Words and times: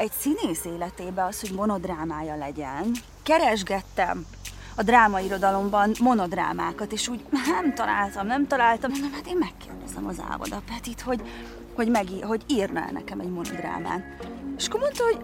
egy 0.00 0.12
színész 0.18 0.64
életébe 0.64 1.24
az, 1.24 1.40
hogy 1.40 1.52
monodrámája 1.52 2.36
legyen. 2.36 2.92
Keresgettem 3.22 4.26
a 4.76 4.82
drámairodalomban 4.82 5.90
monodrámákat, 6.00 6.92
és 6.92 7.08
úgy 7.08 7.24
nem 7.30 7.74
találtam, 7.74 8.26
nem 8.26 8.46
találtam, 8.46 8.90
nem, 8.90 9.12
hát 9.12 9.26
én 9.26 9.36
megkérdezem 9.36 10.06
az 10.06 10.22
Ávoda 10.30 10.62
Petit, 10.74 11.00
hogy, 11.00 11.20
hogy, 11.74 11.88
meg, 11.88 12.06
hogy 12.22 12.42
írna 12.46 12.80
-e 12.80 12.90
nekem 12.92 13.20
egy 13.20 13.30
monodrámát. 13.30 14.02
És 14.56 14.66
akkor 14.66 14.80
mondta, 14.80 15.04
hogy 15.04 15.18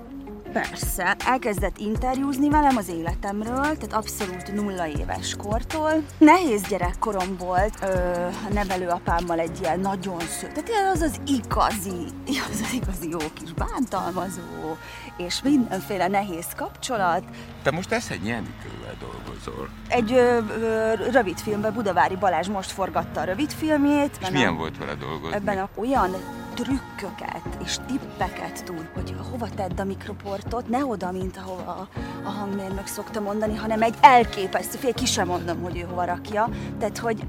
Persze, 0.62 1.16
elkezdett 1.24 1.78
interjúzni 1.78 2.48
velem 2.48 2.76
az 2.76 2.88
életemről, 2.88 3.62
tehát 3.62 3.92
abszolút 3.92 4.52
nulla 4.54 4.86
éves 4.86 5.34
kortól. 5.36 5.92
Nehéz 6.18 6.62
gyerekkorom 6.62 7.36
volt, 7.38 7.74
ö, 7.82 7.86
a 8.26 8.52
nevelőapámmal 8.52 9.38
egy 9.38 9.60
ilyen 9.60 9.80
nagyon 9.80 10.20
sző, 10.20 10.46
tehát 10.46 10.68
ilyen 10.68 10.86
az 10.86 11.00
az 11.00 11.20
igazi, 11.26 12.04
az 12.50 12.60
az 12.60 12.72
igazi 12.72 13.08
jó 13.08 13.18
kis 13.34 13.52
bántalmazó, 13.52 14.76
és 15.16 15.42
mindenféle 15.42 16.08
nehéz 16.08 16.46
kapcsolat. 16.56 17.22
Te 17.62 17.70
most 17.70 17.92
Eszenyi 17.92 18.30
Enikővel 18.30 18.96
dolgozol. 19.00 19.68
Egy 19.88 20.12
ö, 20.12 20.38
ö, 20.60 20.92
rövid 21.10 21.38
filmben 21.38 21.72
Budavári 21.72 22.16
Balázs 22.16 22.48
most 22.48 22.70
forgatta 22.70 23.20
a 23.20 23.24
rövid 23.24 23.50
filmjét. 23.50 24.18
És 24.20 24.30
milyen 24.30 24.56
volt 24.56 24.78
vele 24.78 24.94
dolgozni? 24.94 25.36
Ebben 25.36 25.58
a, 25.58 25.68
olyan 25.74 26.14
trükköket 26.56 27.58
és 27.64 27.76
tippeket 27.86 28.64
tud, 28.64 28.88
hogy 28.94 29.14
hova 29.30 29.48
tedd 29.56 29.80
a 29.80 29.84
mikroportot, 29.84 30.68
ne 30.68 30.84
oda, 30.84 31.12
mint 31.12 31.36
ahova 31.36 31.88
a 32.24 32.28
hangmérnök 32.28 32.86
szokta 32.86 33.20
mondani, 33.20 33.54
hanem 33.54 33.82
egy 33.82 33.94
elképesztő, 34.00 34.78
fél 34.78 34.94
ki 34.94 35.06
sem 35.06 35.26
mondom, 35.26 35.62
hogy 35.62 35.78
ő 35.78 35.80
hova 35.80 36.04
rakja, 36.04 36.48
tehát 36.78 36.98
hogy... 36.98 37.22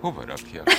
Hova 0.00 0.24
rakja? 0.24 0.62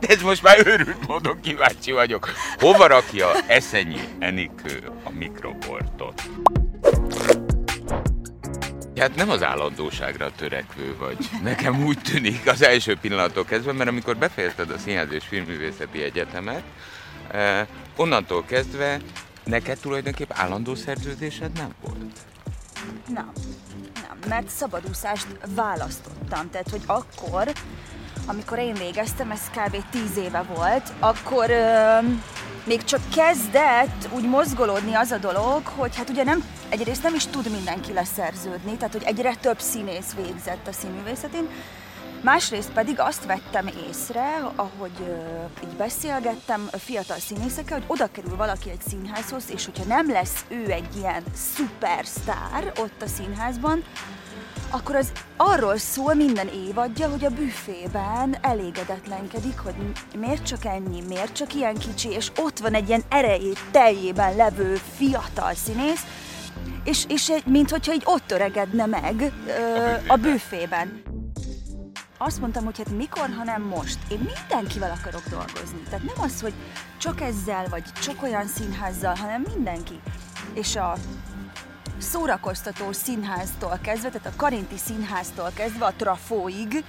De 0.00 0.08
ez 0.08 0.22
most 0.22 0.42
már 0.42 0.66
őrült 0.66 1.06
módon 1.06 1.40
kíváncsi 1.40 1.92
vagyok. 1.92 2.28
Hova 2.58 2.86
rakja 2.86 3.26
Eszenyi 3.46 4.00
Enikő 4.18 4.90
a 5.04 5.10
mikroportot? 5.10 6.22
Hát 9.04 9.14
nem 9.14 9.30
az 9.30 9.42
állandóságra 9.42 10.30
törekvő 10.36 10.96
vagy. 10.96 11.30
Nekem 11.42 11.84
úgy 11.84 11.98
tűnik 11.98 12.46
az 12.46 12.62
első 12.62 12.96
pillanattól 13.00 13.44
kezdve, 13.44 13.72
mert 13.72 13.90
amikor 13.90 14.16
befejezted 14.16 14.70
a 14.70 14.78
Színház 14.78 15.12
és 15.12 15.24
Filmművészeti 15.24 16.02
Egyetemet, 16.02 16.62
eh, 17.30 17.66
onnantól 17.96 18.44
kezdve 18.44 19.00
neked 19.44 19.78
tulajdonképp 19.78 20.30
állandó 20.34 20.74
szerződésed 20.74 21.52
nem 21.52 21.74
volt? 21.80 22.18
Nem, 23.08 23.32
nem, 23.94 24.18
mert 24.28 24.48
szabadúszást 24.48 25.26
választottam. 25.54 26.50
Tehát, 26.50 26.70
hogy 26.70 26.82
akkor, 26.86 27.52
amikor 28.26 28.58
én 28.58 28.74
végeztem, 28.74 29.30
ez 29.30 29.50
kb. 29.50 29.76
10 29.90 30.16
éve 30.16 30.42
volt, 30.42 30.92
akkor 30.98 31.50
ö- 31.50 32.43
még 32.64 32.84
csak 32.84 33.00
kezdett 33.14 34.08
úgy 34.10 34.28
mozgolódni 34.28 34.94
az 34.94 35.10
a 35.10 35.18
dolog, 35.18 35.66
hogy 35.66 35.96
hát 35.96 36.10
ugye 36.10 36.24
nem, 36.24 36.44
egyrészt 36.68 37.02
nem 37.02 37.14
is 37.14 37.26
tud 37.26 37.50
mindenki 37.50 37.92
leszerződni, 37.92 38.76
tehát 38.76 38.92
hogy 38.92 39.02
egyre 39.04 39.34
több 39.34 39.60
színész 39.60 40.14
végzett 40.16 40.66
a 40.66 40.72
színművészetén, 40.72 41.48
Másrészt 42.24 42.70
pedig 42.70 43.00
azt 43.00 43.24
vettem 43.24 43.66
észre, 43.88 44.50
ahogy 44.56 44.98
uh, 45.00 45.68
így 45.68 45.76
beszélgettem 45.76 46.68
fiatal 46.72 47.16
színészekkel, 47.18 47.78
hogy 47.78 47.86
oda 47.86 48.06
kerül 48.12 48.36
valaki 48.36 48.70
egy 48.70 48.80
színházhoz, 48.88 49.44
és 49.52 49.64
hogyha 49.64 49.84
nem 49.84 50.10
lesz 50.10 50.44
ő 50.48 50.70
egy 50.70 50.96
ilyen 50.96 51.22
szupersztár 51.34 52.72
ott 52.78 53.02
a 53.02 53.06
színházban, 53.06 53.84
akkor 54.74 54.94
az 54.94 55.12
arról 55.36 55.76
szól 55.76 56.14
minden 56.14 56.48
évadja, 56.48 57.08
hogy 57.08 57.24
a 57.24 57.30
büfében 57.30 58.36
elégedetlenkedik, 58.40 59.58
hogy 59.58 59.74
miért 60.18 60.46
csak 60.46 60.64
ennyi, 60.64 61.02
miért 61.08 61.32
csak 61.32 61.54
ilyen 61.54 61.74
kicsi, 61.74 62.08
és 62.08 62.30
ott 62.36 62.58
van 62.58 62.74
egy 62.74 62.88
ilyen 62.88 63.02
erejét 63.08 63.60
teljében 63.70 64.36
levő 64.36 64.74
fiatal 64.96 65.54
színész, 65.54 66.04
és, 66.84 67.04
és 67.08 67.32
mint 67.46 67.70
hogyha 67.70 67.92
így 67.92 68.02
ott 68.04 68.30
öregedne 68.30 68.86
meg 68.86 69.32
ö, 69.46 69.92
a 70.06 70.16
büfében. 70.16 71.02
Azt 72.18 72.40
mondtam, 72.40 72.64
hogy 72.64 72.78
hát 72.78 72.90
mikor, 72.90 73.28
hanem 73.36 73.62
most. 73.62 73.98
Én 74.08 74.28
mindenkivel 74.34 74.96
akarok 75.00 75.24
dolgozni. 75.30 75.78
Tehát 75.90 76.04
nem 76.04 76.24
az, 76.24 76.40
hogy 76.40 76.54
csak 76.98 77.20
ezzel, 77.20 77.66
vagy 77.70 77.82
csak 78.02 78.22
olyan 78.22 78.46
színházzal, 78.46 79.14
hanem 79.14 79.44
mindenki. 79.54 80.00
És 80.54 80.76
a 80.76 80.96
szórakoztató 82.04 82.92
színháztól 82.92 83.78
kezdve, 83.82 84.08
tehát 84.08 84.26
a 84.26 84.36
Karinti 84.36 84.76
színháztól 84.76 85.50
kezdve 85.54 85.84
a 85.84 85.92
Trafóig, 85.96 86.84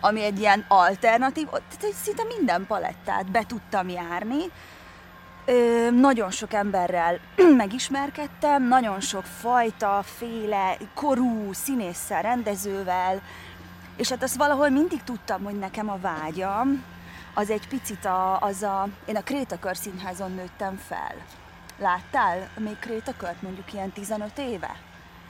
ami 0.00 0.22
egy 0.22 0.38
ilyen 0.38 0.64
alternatív, 0.68 1.46
tehát 1.48 1.96
szinte 2.02 2.22
minden 2.38 2.66
palettát 2.66 3.30
be 3.30 3.44
tudtam 3.46 3.88
járni. 3.88 4.42
Ö, 5.44 5.90
nagyon 5.90 6.30
sok 6.30 6.52
emberrel 6.52 7.20
megismerkedtem, 7.56 8.68
nagyon 8.68 9.00
sok 9.00 9.24
fajta, 9.24 10.02
féle, 10.04 10.76
korú 10.94 11.52
színésszel, 11.52 12.22
rendezővel, 12.22 13.22
és 13.96 14.08
hát 14.08 14.22
azt 14.22 14.36
valahol 14.36 14.68
mindig 14.68 15.02
tudtam, 15.02 15.44
hogy 15.44 15.58
nekem 15.58 15.90
a 15.90 15.98
vágyam, 16.00 16.84
az 17.34 17.50
egy 17.50 17.68
picit 17.68 18.04
a, 18.04 18.40
az 18.40 18.62
a, 18.62 18.88
én 19.06 19.16
a 19.16 19.22
Krétakör 19.22 19.76
színházon 19.76 20.32
nőttem 20.32 20.80
fel. 20.88 21.14
Láttál 21.78 22.48
még 22.58 22.78
Krétakört 22.78 23.42
mondjuk 23.42 23.72
ilyen 23.72 23.90
15 23.92 24.38
éve? 24.38 24.76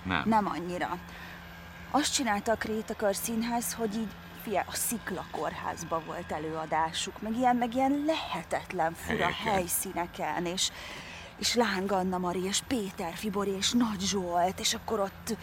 Nem. 0.05 0.23
Nem 0.25 0.47
annyira. 0.47 0.99
Azt 1.91 2.15
csinálta 2.15 2.53
a 2.53 2.57
Krétakör 2.57 3.15
színház, 3.15 3.75
hogy 3.75 3.95
így 3.95 4.11
fia, 4.43 4.65
a 4.67 4.75
Szikla 4.75 5.25
kórházba 5.31 6.03
volt 6.07 6.33
előadásuk, 6.33 7.21
meg 7.23 7.37
ilyen, 7.37 7.57
meg 7.57 7.75
ilyen 7.75 8.03
lehetetlen 8.07 8.95
fura 8.95 9.17
Helyeken. 9.19 9.53
helyszíneken, 9.53 10.47
és, 10.47 10.71
és 11.39 11.55
Láng 11.55 11.93
Anna 11.93 12.19
Mari, 12.19 12.45
és 12.45 12.61
Péter 12.67 13.15
Fibori, 13.15 13.51
és 13.51 13.73
Nagy 13.73 14.01
Zsolt, 14.01 14.61
és 14.61 14.75
akkor 14.75 15.01
ott 15.01 15.37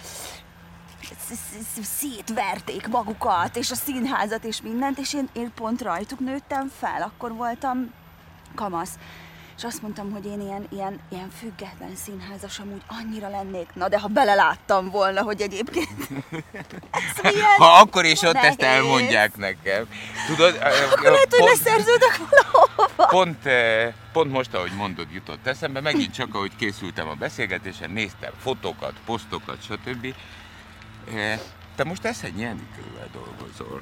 szétverték 1.82 2.88
magukat, 2.88 3.56
és 3.56 3.72
a 3.72 3.76
színházat, 3.76 4.44
és 4.44 4.62
mindent, 4.62 4.98
és 4.98 5.14
én, 5.14 5.30
én 5.34 5.52
pont 5.54 5.82
rajtuk 5.82 6.20
nőttem 6.20 6.72
fel, 6.80 7.02
akkor 7.02 7.34
voltam 7.34 7.94
kamasz. 8.56 8.98
És 9.58 9.64
azt 9.64 9.82
mondtam, 9.82 10.12
hogy 10.12 10.26
én 10.26 10.42
ilyen, 10.42 10.68
ilyen, 10.72 11.00
ilyen 11.10 11.30
független 11.40 11.96
színházas 11.96 12.60
amúgy 12.60 12.82
annyira 12.88 13.30
lennék. 13.30 13.68
Na 13.74 13.88
de 13.90 14.00
ha 14.00 14.08
beleláttam 14.08 14.90
volna, 14.90 15.22
hogy 15.22 15.42
egyébként 15.42 16.08
ez 16.92 17.22
milyen 17.22 17.56
Ha 17.58 17.66
akkor 17.66 18.06
és 18.06 18.22
ott 18.22 18.34
nehéz. 18.34 18.50
ezt 18.50 18.62
elmondják 18.62 19.38
nekem. 19.38 19.86
Tudod, 20.28 20.56
Akkor 20.92 21.12
lehet, 21.12 21.36
hogy 21.36 21.44
leszerződök 21.44 22.18
valahova. 22.30 23.06
pont, 23.06 23.44
pont 24.12 24.32
most, 24.32 24.54
ahogy 24.54 24.72
mondod, 24.72 25.12
jutott 25.12 25.48
eszembe, 25.48 25.82
megint 25.82 26.14
csak 26.14 26.36
ahogy 26.36 26.56
készültem 26.56 27.08
a 27.08 27.14
beszélgetésen, 27.14 27.92
néztem 27.92 28.32
fotókat, 28.42 28.94
posztokat, 29.06 29.64
stb. 29.64 30.14
Te 31.76 31.84
most 31.84 32.06
Eszenyi 32.06 32.44
Enikővel 32.44 33.08
dolgozol. 33.14 33.82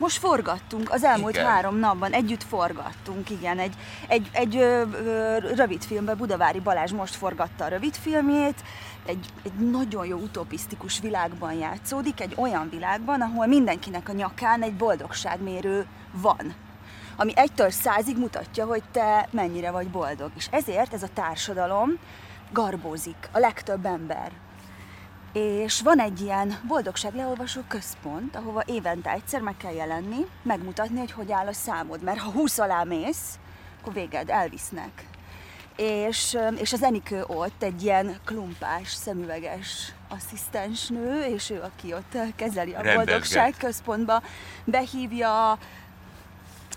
Most 0.00 0.18
forgattunk, 0.18 0.92
az 0.92 1.04
elmúlt 1.04 1.34
Igen. 1.34 1.46
három 1.46 1.76
napban 1.76 2.12
együtt 2.12 2.42
forgattunk, 2.42 3.30
igen. 3.30 3.58
Egy, 3.58 3.74
egy, 4.08 4.28
egy 4.32 4.56
ö, 4.56 4.82
ö, 4.92 5.38
rövid 5.54 5.82
filmben 5.82 6.16
Budavári 6.16 6.60
Balázs 6.60 6.92
most 6.92 7.14
forgatta 7.14 7.64
a 7.64 7.68
rövid 7.68 7.94
filmjét, 7.94 8.64
egy, 9.06 9.26
egy 9.42 9.52
nagyon 9.52 10.06
jó 10.06 10.18
utopisztikus 10.18 11.00
világban 11.00 11.52
játszódik, 11.52 12.20
egy 12.20 12.34
olyan 12.36 12.68
világban, 12.70 13.20
ahol 13.20 13.46
mindenkinek 13.46 14.08
a 14.08 14.12
nyakán 14.12 14.62
egy 14.62 14.74
boldogságmérő 14.74 15.86
van 16.12 16.54
ami 17.16 17.32
egytől 17.34 17.70
százig 17.70 18.18
mutatja, 18.18 18.64
hogy 18.64 18.82
te 18.92 19.28
mennyire 19.30 19.70
vagy 19.70 19.88
boldog. 19.88 20.30
És 20.36 20.46
ezért 20.50 20.92
ez 20.92 21.02
a 21.02 21.08
társadalom 21.14 21.98
garbózik, 22.52 23.28
a 23.32 23.38
legtöbb 23.38 23.86
ember. 23.86 24.32
És 25.32 25.80
van 25.80 26.00
egy 26.00 26.20
ilyen 26.20 26.58
boldogság 26.68 27.14
leolvasó 27.14 27.60
központ, 27.68 28.36
ahova 28.36 28.62
évente 28.66 29.10
egyszer 29.10 29.40
meg 29.40 29.56
kell 29.56 29.72
jelenni, 29.72 30.26
megmutatni, 30.42 30.98
hogy 30.98 31.12
hogy 31.12 31.32
áll 31.32 31.46
a 31.46 31.52
számod. 31.52 32.02
Mert 32.02 32.18
ha 32.18 32.30
20 32.30 32.58
alá 32.58 32.82
mész, 32.82 33.38
akkor 33.80 33.92
véged, 33.92 34.30
elvisznek. 34.30 35.08
És, 35.76 36.38
és 36.56 36.72
az 36.72 36.82
Enikő 36.82 37.24
ott 37.26 37.62
egy 37.62 37.82
ilyen 37.82 38.16
klumpás, 38.24 38.92
szemüveges 38.92 39.92
asszisztensnő, 40.08 41.22
és 41.22 41.50
ő, 41.50 41.60
aki 41.60 41.94
ott 41.94 42.16
kezeli 42.36 42.70
a 42.70 42.80
Rendezget. 42.80 43.04
boldogság 43.04 43.54
központba, 43.58 44.22
behívja, 44.64 45.58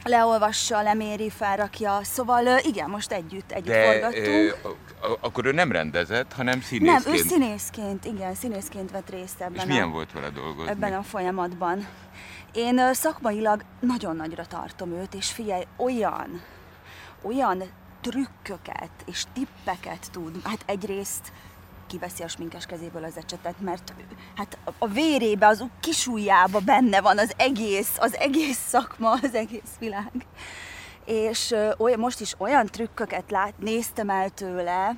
leolvassa, 0.04 0.82
leméri, 0.82 1.30
felrakja. 1.30 2.00
Szóval 2.04 2.46
ö, 2.46 2.56
igen, 2.62 2.90
most 2.90 3.12
együtt, 3.12 3.52
együtt 3.52 3.74
De 3.74 3.92
forgattunk. 3.92 4.58
a- 5.02 5.18
akkor 5.22 5.46
ő 5.46 5.52
nem 5.52 5.72
rendezett, 5.72 6.34
hanem 6.34 6.54
Nem, 6.54 6.62
színészként. 6.62 7.16
ő 7.16 7.18
színészként, 7.28 8.06
igen, 8.06 8.34
színészként 8.36 8.92
vett 8.92 9.10
részt 9.10 9.42
ebben, 9.42 9.56
És 9.56 9.62
a, 9.62 9.66
milyen 9.66 9.92
volt 9.92 10.12
vele 10.12 10.30
dolgozni? 10.30 10.72
ebben 10.72 10.94
a 10.94 11.04
folyamatban. 11.04 11.88
Én 12.54 12.78
ö, 12.80 12.94
szakmailag 12.94 13.64
nagyon 13.80 14.16
nagyra 14.16 14.46
tartom 14.46 14.92
őt, 14.92 15.14
és 15.14 15.32
figyelj, 15.32 15.64
olyan, 15.78 16.42
olyan 17.22 17.64
trükköket 18.02 18.90
és 19.06 19.24
tippeket 19.34 20.12
tud. 20.12 20.36
Hát 20.44 20.64
egyrészt 20.66 21.32
kiveszi 21.94 22.24
a 22.24 22.28
sminkes 22.28 22.66
kezéből 22.66 23.04
az 23.04 23.18
ecsetet, 23.18 23.60
mert 23.60 23.94
hát 24.36 24.58
a- 24.80 24.88
vérébe, 24.88 25.48
az 25.48 25.64
kisujjába 25.80 26.60
benne 26.60 27.02
van 27.02 27.18
az 27.18 27.34
egész, 27.38 27.98
az 27.98 28.16
egész 28.16 28.68
szakma, 28.68 29.12
az 29.12 29.34
egész 29.34 29.76
világ. 29.80 30.12
és 31.06 31.56
olyan, 31.78 32.00
most 32.00 32.20
is 32.20 32.36
olyan 32.38 32.66
trükköket 32.66 33.32
lát, 33.32 33.54
néztem 33.58 34.10
el 34.10 34.30
tőle, 34.30 34.96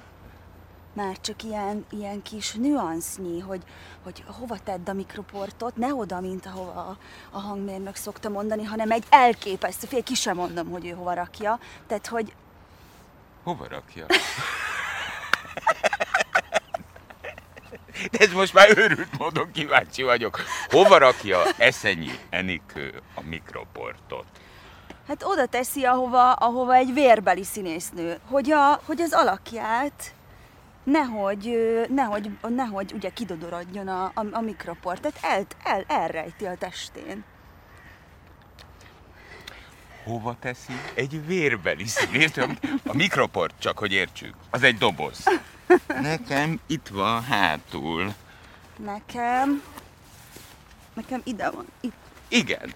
már 0.94 1.22
csak 1.22 1.44
ilyen, 1.44 1.86
ilyen 1.90 2.22
kis 2.22 2.54
nüansznyi, 2.54 3.40
hogy, 3.40 3.64
hogy 4.04 4.24
hova 4.28 4.58
tedd 4.64 4.90
a 4.90 4.94
mikroportot, 4.94 5.76
ne 5.76 5.96
oda, 5.96 6.20
mint 6.20 6.46
ahova 6.46 6.72
a, 6.72 6.98
a 7.32 7.40
hangmérnök 7.40 7.96
szokta 7.96 8.30
mondani, 8.30 8.64
hanem 8.64 8.92
egy 8.92 9.06
elképesztő, 9.10 9.88
fél 9.88 10.04
ki 10.04 10.14
sem 10.14 10.36
mondom, 10.36 10.70
hogy 10.70 10.86
ő 10.86 10.92
hova 10.92 11.14
rakja. 11.14 11.60
Tehát, 11.88 12.08
hogy... 12.08 12.36
Hova 13.44 13.68
rakja? 13.68 14.06
De 18.12 18.18
ez 18.20 18.32
most 18.32 18.54
már 18.54 18.78
őrült 18.78 19.18
módon 19.18 19.52
kíváncsi 19.52 20.04
vagyok. 20.04 20.40
Hova 20.70 20.98
rakja 20.98 21.42
Eszenyi 21.58 22.12
Enikő 22.30 23.02
a 23.16 23.22
mikroportot? 23.22 24.26
Hát 25.08 25.24
oda 25.24 25.46
teszi, 25.46 25.84
ahova, 25.84 26.34
ahova 26.34 26.74
egy 26.74 26.94
vérbeli 26.94 27.44
színésznő, 27.44 28.20
hogy, 28.30 28.52
a, 28.52 28.82
hogy 28.86 29.02
az 29.02 29.14
alakját 29.14 30.14
nehogy, 30.84 31.58
nehogy, 31.90 32.30
nehogy 32.48 32.92
ugye 32.94 33.10
kidodorodjon 33.10 33.88
a, 33.88 34.04
a, 34.04 34.26
a 34.32 34.42
mikroport, 34.42 35.02
tehát 35.02 35.48
el, 35.64 35.74
el, 35.74 35.84
elrejti 35.88 36.46
a 36.46 36.56
testén. 36.56 37.24
Hova 40.04 40.36
teszi? 40.40 40.74
Egy 40.94 41.26
vérbeli 41.26 41.86
színészt, 41.86 42.38
a 42.86 42.94
mikroport, 42.94 43.54
csak 43.60 43.78
hogy 43.78 43.92
értsük, 43.92 44.36
az 44.50 44.64
egy 44.64 44.78
doboz. 44.78 45.24
Nekem 45.88 46.60
itt 46.68 46.88
van 46.88 47.24
hátul. 47.24 48.14
Nekem... 48.78 49.64
Nekem 50.94 51.22
ide 51.24 51.50
van. 51.50 51.66
Itt. 51.82 51.94
Igen. 52.28 52.74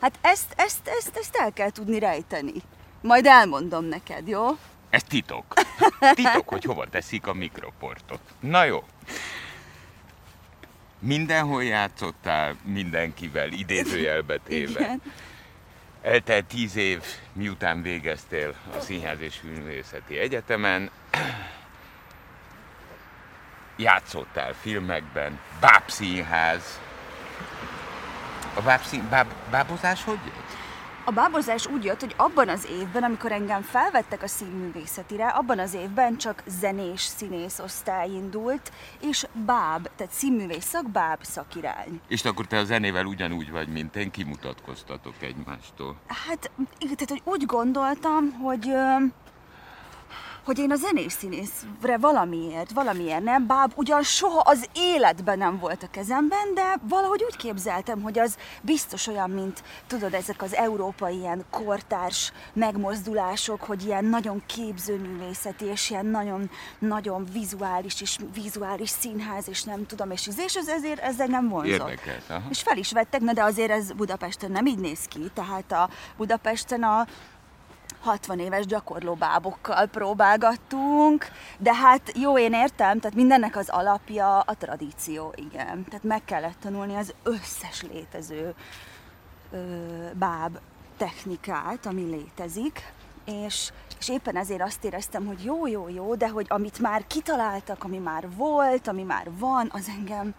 Hát 0.00 0.18
ezt, 0.20 0.52
ezt, 0.56 0.88
ezt, 0.98 1.16
ezt 1.16 1.36
el 1.36 1.52
kell 1.52 1.70
tudni 1.70 1.98
rejteni. 1.98 2.52
Majd 3.00 3.26
elmondom 3.26 3.84
neked, 3.84 4.28
jó? 4.28 4.46
Ez 4.90 5.02
titok. 5.02 5.54
Titok, 6.14 6.48
hogy 6.48 6.64
hova 6.64 6.86
teszik 6.86 7.26
a 7.26 7.32
mikroportot. 7.32 8.20
Na 8.40 8.64
jó. 8.64 8.84
Mindenhol 10.98 11.64
játszottál 11.64 12.56
mindenkivel, 12.62 13.52
idézőjelbe 13.52 14.38
téve. 14.38 14.80
Igen. 14.80 15.02
Eltelt 16.04 16.44
tíz 16.44 16.76
év, 16.76 17.02
miután 17.32 17.82
végeztél 17.82 18.54
a 18.76 18.80
Színház 18.80 19.20
és 19.20 19.36
Filmvészeti 19.36 20.18
Egyetemen. 20.18 20.90
Játszottál 23.76 24.52
filmekben, 24.52 25.40
Bábszínház. 25.60 26.80
A 28.54 28.60
bábszín, 28.60 29.08
báb, 29.10 29.32
bábozás 29.50 30.04
hogy 30.04 30.18
jött? 30.24 30.43
A 31.06 31.10
bábozás 31.10 31.66
úgy 31.66 31.84
jött, 31.84 32.00
hogy 32.00 32.14
abban 32.16 32.48
az 32.48 32.66
évben, 32.80 33.02
amikor 33.02 33.32
engem 33.32 33.62
felvettek 33.62 34.22
a 34.22 34.26
színművészetire, 34.26 35.26
abban 35.26 35.58
az 35.58 35.74
évben 35.74 36.16
csak 36.16 36.42
zenés 36.46 37.00
színész 37.00 37.58
osztály 37.58 38.10
indult, 38.10 38.72
és 39.00 39.26
báb, 39.32 39.88
tehát 39.96 40.12
színművész 40.12 40.64
szak, 40.64 40.90
báb 40.90 41.22
szakirány. 41.22 42.00
És 42.08 42.24
akkor 42.24 42.46
te 42.46 42.58
a 42.58 42.64
zenével 42.64 43.04
ugyanúgy 43.04 43.50
vagy, 43.50 43.68
mint 43.68 43.96
én, 43.96 44.10
kimutatkoztatok 44.10 45.14
egymástól. 45.20 45.96
Hát, 46.06 46.50
tehát 46.78 47.08
hogy 47.08 47.22
úgy 47.24 47.46
gondoltam, 47.46 48.32
hogy 48.32 48.72
hogy 50.44 50.58
én 50.58 50.70
a 50.70 50.76
zenés 50.76 51.12
színészre 51.12 51.98
valamiért, 51.98 52.72
valamiért 52.72 53.22
nem, 53.22 53.46
báb 53.46 53.72
ugyan 53.74 54.02
soha 54.02 54.38
az 54.38 54.68
életben 54.72 55.38
nem 55.38 55.58
volt 55.58 55.82
a 55.82 55.90
kezemben, 55.90 56.54
de 56.54 56.78
valahogy 56.88 57.22
úgy 57.24 57.36
képzeltem, 57.36 58.02
hogy 58.02 58.18
az 58.18 58.36
biztos 58.62 59.06
olyan, 59.06 59.30
mint 59.30 59.62
tudod, 59.86 60.14
ezek 60.14 60.42
az 60.42 60.54
európai 60.54 61.16
ilyen 61.16 61.44
kortárs 61.50 62.32
megmozdulások, 62.52 63.62
hogy 63.62 63.84
ilyen 63.84 64.04
nagyon 64.04 64.42
képzőművészeti, 64.46 65.64
és 65.64 65.90
ilyen 65.90 66.06
nagyon, 66.06 66.50
nagyon 66.78 67.26
vizuális, 67.32 68.00
és 68.00 68.18
vizuális 68.34 68.88
színház, 68.88 69.48
és 69.48 69.62
nem 69.62 69.86
tudom, 69.86 70.10
és, 70.10 70.30
és 70.36 70.56
ez 70.56 70.68
ezért 70.68 71.00
ezzel 71.00 71.26
nem 71.26 71.48
vonzott. 71.48 71.72
Érdekelt, 71.72 72.30
aha. 72.30 72.42
És 72.50 72.62
fel 72.62 72.76
is 72.76 72.92
vettek, 72.92 73.20
na 73.20 73.32
de 73.32 73.42
azért 73.42 73.70
ez 73.70 73.92
Budapesten 73.92 74.50
nem 74.50 74.66
így 74.66 74.78
néz 74.78 75.04
ki, 75.04 75.30
tehát 75.34 75.72
a 75.72 75.88
Budapesten 76.16 76.82
a 76.82 77.06
60 78.04 78.38
éves 78.38 78.66
gyakorló 78.66 79.14
bábokkal 79.14 79.86
próbálgattunk, 79.86 81.26
de 81.58 81.74
hát 81.74 82.12
jó, 82.14 82.38
én 82.38 82.52
értem, 82.52 83.00
tehát 83.00 83.16
mindennek 83.16 83.56
az 83.56 83.68
alapja 83.68 84.40
a 84.40 84.54
tradíció, 84.54 85.32
igen. 85.36 85.84
Tehát 85.84 86.02
meg 86.02 86.24
kellett 86.24 86.60
tanulni 86.60 86.94
az 86.94 87.14
összes 87.22 87.82
létező 87.82 88.54
ö, 89.52 89.58
báb 90.12 90.58
technikát, 90.96 91.86
ami 91.86 92.02
létezik, 92.02 92.92
és, 93.24 93.72
és 93.98 94.08
éppen 94.08 94.36
ezért 94.36 94.62
azt 94.62 94.84
éreztem, 94.84 95.26
hogy 95.26 95.44
jó, 95.44 95.66
jó, 95.66 95.88
jó, 95.88 96.14
de 96.14 96.28
hogy 96.28 96.46
amit 96.48 96.78
már 96.78 97.06
kitaláltak, 97.06 97.84
ami 97.84 97.98
már 97.98 98.34
volt, 98.36 98.88
ami 98.88 99.02
már 99.02 99.30
van, 99.38 99.68
az 99.72 99.88
engem 99.98 100.34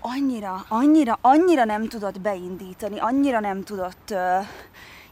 annyira, 0.00 0.64
annyira, 0.68 1.18
annyira 1.20 1.64
nem 1.64 1.88
tudott 1.88 2.20
beindítani, 2.20 2.98
annyira 2.98 3.40
nem 3.40 3.62
tudott 3.62 4.10
uh, 4.10 4.46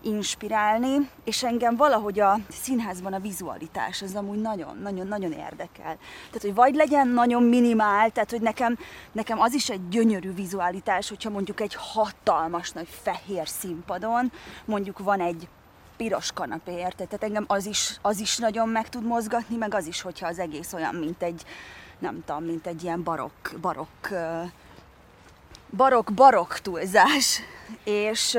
inspirálni, 0.02 1.10
és 1.24 1.42
engem 1.42 1.76
valahogy 1.76 2.20
a 2.20 2.38
színházban 2.50 3.12
a 3.12 3.18
vizualitás 3.18 4.02
az 4.02 4.14
amúgy 4.14 4.40
nagyon-nagyon-nagyon 4.40 5.32
érdekel. 5.32 5.96
Tehát, 6.26 6.40
hogy 6.40 6.54
vagy 6.54 6.74
legyen 6.74 7.08
nagyon 7.08 7.42
minimál, 7.42 8.10
tehát, 8.10 8.30
hogy 8.30 8.40
nekem, 8.40 8.78
nekem 9.12 9.40
az 9.40 9.54
is 9.54 9.70
egy 9.70 9.88
gyönyörű 9.88 10.34
vizualitás, 10.34 11.08
hogyha 11.08 11.30
mondjuk 11.30 11.60
egy 11.60 11.74
hatalmas 11.78 12.70
nagy 12.70 12.88
fehér 13.02 13.48
színpadon, 13.48 14.32
mondjuk 14.64 14.98
van 14.98 15.20
egy 15.20 15.48
piros 15.96 16.32
kanapé, 16.32 16.72
érted? 16.72 17.08
Tehát 17.08 17.24
engem 17.24 17.44
az 17.46 17.66
is, 17.66 17.98
az 18.02 18.20
is 18.20 18.36
nagyon 18.36 18.68
meg 18.68 18.88
tud 18.88 19.04
mozgatni, 19.04 19.56
meg 19.56 19.74
az 19.74 19.86
is, 19.86 20.00
hogyha 20.00 20.26
az 20.26 20.38
egész 20.38 20.72
olyan, 20.72 20.94
mint 20.94 21.22
egy, 21.22 21.44
nem 21.98 22.22
tudom, 22.24 22.44
mint 22.44 22.66
egy 22.66 22.82
ilyen 22.82 23.02
barokk, 23.02 23.48
barokk, 23.60 24.08
barokk, 25.76 26.12
barokk 26.12 26.52
túlzás. 26.52 27.40
És, 27.84 28.38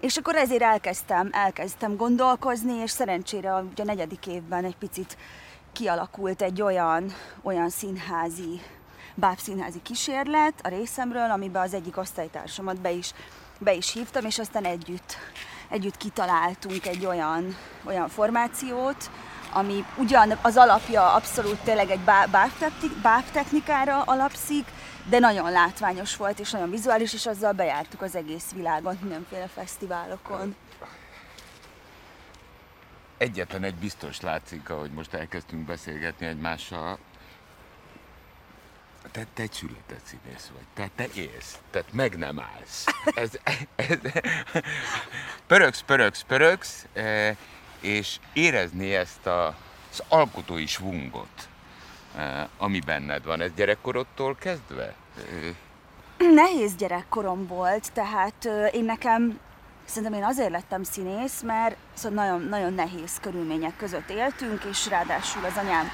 és 0.00 0.16
akkor 0.16 0.34
ezért 0.34 0.62
elkezdtem, 0.62 1.28
elkezdtem 1.32 1.96
gondolkozni, 1.96 2.72
és 2.72 2.90
szerencsére 2.90 3.54
a, 3.54 3.64
a 3.76 3.82
negyedik 3.84 4.26
évben 4.26 4.64
egy 4.64 4.76
picit 4.76 5.16
kialakult 5.72 6.42
egy 6.42 6.62
olyan, 6.62 7.14
olyan 7.42 7.68
színházi, 7.68 8.60
bábszínházi 9.14 9.82
kísérlet 9.82 10.54
a 10.62 10.68
részemről, 10.68 11.30
amiben 11.30 11.62
az 11.62 11.74
egyik 11.74 11.96
osztálytársamat 11.96 12.80
be 12.80 12.90
is, 12.90 13.12
be 13.58 13.72
is 13.74 13.92
hívtam, 13.92 14.24
és 14.24 14.38
aztán 14.38 14.64
együtt, 14.64 15.16
együtt 15.68 15.96
kitaláltunk 15.96 16.86
egy 16.86 17.06
olyan, 17.06 17.56
olyan 17.84 18.08
formációt, 18.08 19.10
ami 19.52 19.84
ugyan 19.96 20.38
az 20.42 20.56
alapja 20.56 21.12
abszolút 21.12 21.58
tényleg 21.58 21.90
egy 21.90 22.00
bábtechnikára 23.02 24.02
alapszik, 24.02 24.64
de 25.10 25.18
nagyon 25.18 25.50
látványos 25.50 26.16
volt, 26.16 26.38
és 26.38 26.50
nagyon 26.50 26.70
vizuális, 26.70 27.12
és 27.12 27.26
azzal 27.26 27.52
bejártuk 27.52 28.02
az 28.02 28.16
egész 28.16 28.52
világon, 28.54 28.98
mindenféle 29.00 29.46
fesztiválokon. 29.46 30.54
Egyetlen 33.16 33.64
egy 33.64 33.74
biztos 33.74 34.20
látszik, 34.20 34.70
ahogy 34.70 34.90
most 34.90 35.14
elkezdtünk 35.14 35.66
beszélgetni 35.66 36.26
egymással, 36.26 36.98
te, 39.12 39.26
te 39.34 39.42
egy 39.42 39.52
született 39.52 40.04
színész 40.04 40.50
vagy, 40.54 40.64
te, 40.74 40.90
te 40.96 41.20
élsz, 41.20 41.58
tehát 41.70 41.92
meg 41.92 42.18
nem 42.18 42.40
állsz. 42.40 42.84
Ez, 43.14 43.30
ez, 43.76 43.98
pöröksz, 45.46 45.80
pöröksz, 45.80 46.22
pöröksz, 46.22 46.86
eh, 46.92 47.36
és 47.80 48.18
érezni 48.32 48.94
ezt 48.94 49.26
a, 49.26 49.46
az 49.90 50.02
alkotói 50.08 50.66
svungot, 50.66 51.48
Eh, 52.16 52.46
ami 52.58 52.80
benned 52.80 53.24
van. 53.24 53.40
Ez 53.40 53.50
gyerekkorodtól 53.56 54.34
kezdve? 54.34 54.94
Nehéz 56.18 56.74
gyerekkorom 56.74 57.46
volt, 57.46 57.92
tehát 57.92 58.48
én 58.72 58.84
nekem 58.84 59.38
Szerintem 59.90 60.18
én 60.18 60.24
azért 60.24 60.50
lettem 60.50 60.82
színész, 60.82 61.42
mert 61.42 61.76
szóval 61.94 62.24
nagyon, 62.24 62.48
nagyon 62.48 62.72
nehéz 62.72 63.18
körülmények 63.20 63.76
között 63.76 64.10
éltünk, 64.10 64.64
és 64.64 64.88
ráadásul 64.88 65.44
az 65.44 65.56
anyám 65.56 65.88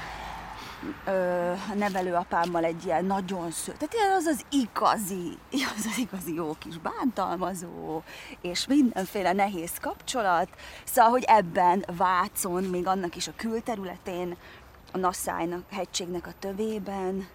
ö, 1.05 1.53
nevelőapámmal 1.75 2.63
egy 2.63 2.85
ilyen 2.85 3.05
nagyon 3.05 3.51
sző, 3.51 3.71
tehát 3.71 3.93
ilyen 3.93 4.11
az 4.11 4.25
az 4.25 4.45
igazi, 4.49 5.37
az 5.77 5.85
az 5.85 5.97
igazi 5.97 6.33
jó 6.33 6.55
kis 6.59 6.77
bántalmazó, 6.77 8.01
és 8.41 8.67
mindenféle 8.67 9.33
nehéz 9.33 9.71
kapcsolat, 9.81 10.49
szóval, 10.85 11.11
hogy 11.11 11.23
ebben 11.27 11.85
Vácon, 11.97 12.63
még 12.63 12.87
annak 12.87 13.15
is 13.15 13.27
a 13.27 13.33
külterületén 13.35 14.37
a 14.91 14.97
Nasszájnak, 14.97 15.63
hegységnek 15.71 16.27
a 16.27 16.33
tövében, 16.39 17.27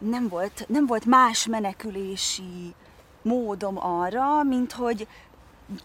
nem 0.00 0.28
volt, 0.28 0.64
nem 0.68 0.86
volt 0.86 1.04
más 1.04 1.46
menekülési 1.46 2.74
módom 3.22 3.78
arra, 3.78 4.42
mint 4.42 4.72
hogy 4.72 5.08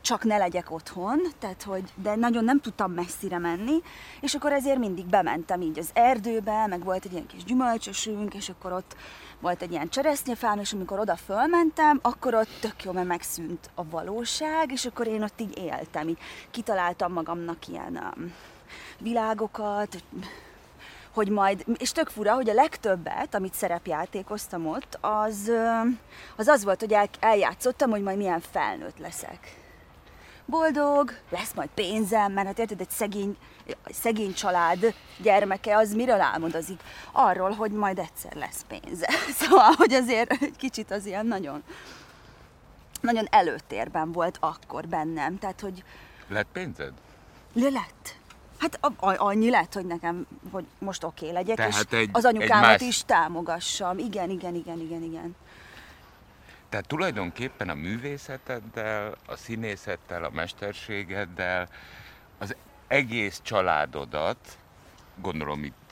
csak 0.02 0.24
ne 0.24 0.38
legyek 0.38 0.72
otthon, 0.72 1.22
tehát 1.40 1.64
hogy, 1.64 1.84
de 1.96 2.16
nagyon 2.16 2.44
nem 2.44 2.60
tudtam 2.60 2.92
messzire 2.92 3.38
menni, 3.38 3.82
és 4.22 4.34
akkor 4.34 4.52
ezért 4.52 4.78
mindig 4.78 5.06
bementem 5.06 5.62
így 5.62 5.80
az 5.80 5.90
erdőbe, 5.94 6.68
meg 6.68 6.84
volt 6.84 7.06
egy 7.06 7.12
ilyen 7.12 7.26
kis 7.26 7.44
gyümölcsösünk, 7.44 8.34
és 8.34 8.50
akkor 8.50 8.72
ott 8.72 8.96
volt 9.40 9.62
egy 9.62 9.72
ilyen 9.72 9.90
cseresznyefám, 9.90 10.60
és 10.60 10.74
amikor 10.74 11.00
oda 11.00 11.16
fölmentem, 11.16 12.00
akkor 12.02 12.34
ott 12.36 12.58
tök 12.62 12.84
jó, 12.84 12.92
mert 12.92 13.08
megszűnt 13.08 13.70
a 13.76 13.84
valóság, 13.90 14.72
és 14.72 14.86
akkor 14.86 15.08
én 15.08 15.24
ott 15.24 15.42
így 15.42 15.58
éltem, 15.58 16.08
így 16.08 16.20
kitaláltam 16.52 17.14
magamnak 17.14 17.68
ilyen 17.68 18.14
um, 18.18 18.34
világokat, 19.00 20.04
hogy 21.14 21.30
majd, 21.30 21.66
és 21.78 21.92
tök 21.92 22.10
fura, 22.10 22.34
hogy 22.34 22.50
a 22.50 22.54
legtöbbet, 22.54 23.36
amit 23.36 23.54
szerepjátékoztam 23.54 24.68
ott, 24.68 24.98
az 25.02 25.52
az, 26.36 26.48
az 26.48 26.64
volt, 26.64 26.80
hogy 26.80 26.94
el, 26.94 27.10
eljátszottam, 27.20 27.90
hogy 27.90 28.02
majd 28.02 28.18
milyen 28.18 28.40
felnőtt 28.52 28.98
leszek. 28.98 29.62
Boldog, 30.46 31.12
lesz 31.30 31.54
majd 31.54 31.70
pénzem, 31.74 32.32
mert 32.32 32.48
hát 32.48 32.60
érted, 32.60 32.80
egy 32.80 32.90
szegény, 32.90 33.38
szegény 33.86 34.34
család 34.34 34.94
gyermeke 35.18 35.78
az 35.78 35.94
miről 35.94 36.22
álmodozik? 36.22 36.82
Arról, 37.12 37.52
hogy 37.52 37.72
majd 37.72 38.00
egyszer 38.00 38.34
lesz 38.36 38.66
pénze. 38.68 39.10
Szóval, 39.40 39.72
hogy 39.78 39.94
azért 39.94 40.32
egy 40.32 40.56
kicsit 40.58 40.92
az 40.92 41.06
ilyen 41.06 41.26
nagyon, 41.26 41.64
nagyon 43.02 43.28
előtérben 43.30 44.12
volt 44.12 44.38
akkor 44.40 44.88
bennem. 44.88 45.40
Tehát, 45.40 45.60
hogy... 45.60 45.84
Lett 46.28 46.48
pénzed? 46.52 46.94
Le 47.54 47.70
lett. 47.70 48.16
Hát 48.64 48.80
annyi 49.00 49.50
lett, 49.50 49.74
hogy 49.74 49.86
nekem, 49.86 50.28
hogy 50.52 50.66
most 50.80 51.04
oké 51.04 51.22
okay 51.22 51.36
legyek, 51.36 51.56
Tehát 51.56 51.72
és 51.92 51.98
egy, 51.98 52.10
az 52.12 52.26
anyukámat 52.26 52.80
más... 52.80 52.82
is 52.82 53.04
támogassam. 53.04 53.98
Igen, 53.98 54.30
igen, 54.30 54.56
igen, 54.56 54.80
igen, 54.80 55.02
igen. 55.04 55.36
Tehát 56.70 56.88
tulajdonképpen 56.88 57.70
a 57.70 57.74
művészeteddel, 57.74 59.16
a 59.26 59.36
színészettel, 59.36 60.24
a 60.24 60.30
mesterségeddel, 60.30 61.70
az 62.38 62.56
egész 62.88 63.42
családodat, 63.44 64.58
gondolom 65.16 65.64
itt, 65.64 65.92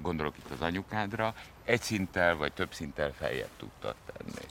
gondolok 0.00 0.38
itt 0.38 0.50
az 0.50 0.60
anyukádra, 0.60 1.34
egy 1.64 1.82
szinttel 1.82 2.36
vagy 2.36 2.52
több 2.52 2.74
szinttel 2.74 3.12
feljebb 3.12 3.50
tudtad 3.56 3.94
tenni. 4.06 4.46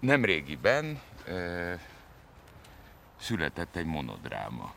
Nemrégiben 0.00 1.00
született 3.24 3.76
egy 3.76 3.86
monodráma. 3.86 4.72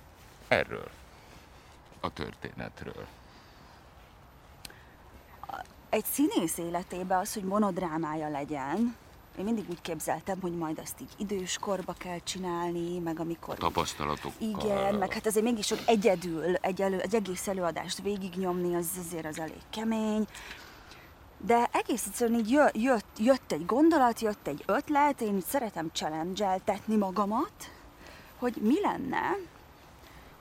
Erről 0.47 0.89
a 1.99 2.13
történetről. 2.13 3.07
Egy 5.89 6.05
színész 6.05 6.57
életében 6.57 7.19
az, 7.19 7.33
hogy 7.33 7.43
monodrámája 7.43 8.29
legyen, 8.29 8.95
én 9.37 9.43
mindig 9.43 9.69
úgy 9.69 9.81
képzeltem, 9.81 10.41
hogy 10.41 10.57
majd 10.57 10.79
azt 10.79 11.01
így 11.01 11.09
idős 11.17 11.57
korba 11.57 11.93
kell 11.93 12.19
csinálni, 12.23 12.99
meg 12.99 13.19
amikor... 13.19 13.53
A 13.53 13.57
tapasztalatokkal. 13.57 14.49
Igen, 14.49 14.95
meg 14.95 15.13
hát 15.13 15.25
azért 15.25 15.45
mégis 15.45 15.65
sok 15.65 15.79
egyedül 15.85 16.55
egy, 16.55 16.81
elő, 16.81 16.99
egy 16.99 17.15
egész 17.15 17.47
előadást 17.47 18.01
végignyomni, 18.01 18.75
az 18.75 18.89
azért 19.05 19.25
az 19.25 19.39
elég 19.39 19.61
kemény. 19.69 20.27
De 21.37 21.69
egész 21.71 22.05
egyszerűen 22.05 22.39
így 22.39 22.49
jött, 22.51 22.77
jött, 22.77 23.17
jött 23.17 23.51
egy 23.51 23.65
gondolat, 23.65 24.19
jött 24.19 24.47
egy 24.47 24.63
ötlet, 24.65 25.21
én 25.21 25.35
így 25.35 25.45
szeretem 25.45 25.89
challenge 25.93 26.61
magamat, 26.85 27.71
hogy 28.39 28.55
mi 28.61 28.81
lenne, 28.81 29.37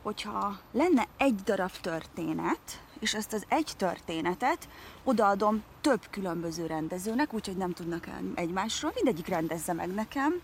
hogyha 0.03 0.59
lenne 0.73 1.07
egy 1.17 1.35
darab 1.35 1.71
történet, 1.81 2.81
és 2.99 3.15
ezt 3.15 3.33
az 3.33 3.45
egy 3.49 3.73
történetet 3.77 4.69
odaadom 5.05 5.63
több 5.81 6.01
különböző 6.11 6.67
rendezőnek, 6.67 7.35
úgyhogy 7.35 7.57
nem 7.57 7.73
tudnak 7.73 8.07
el 8.07 8.23
egymásról, 8.35 8.93
mindegyik 8.95 9.27
rendezze 9.27 9.73
meg 9.73 9.95
nekem, 9.95 10.41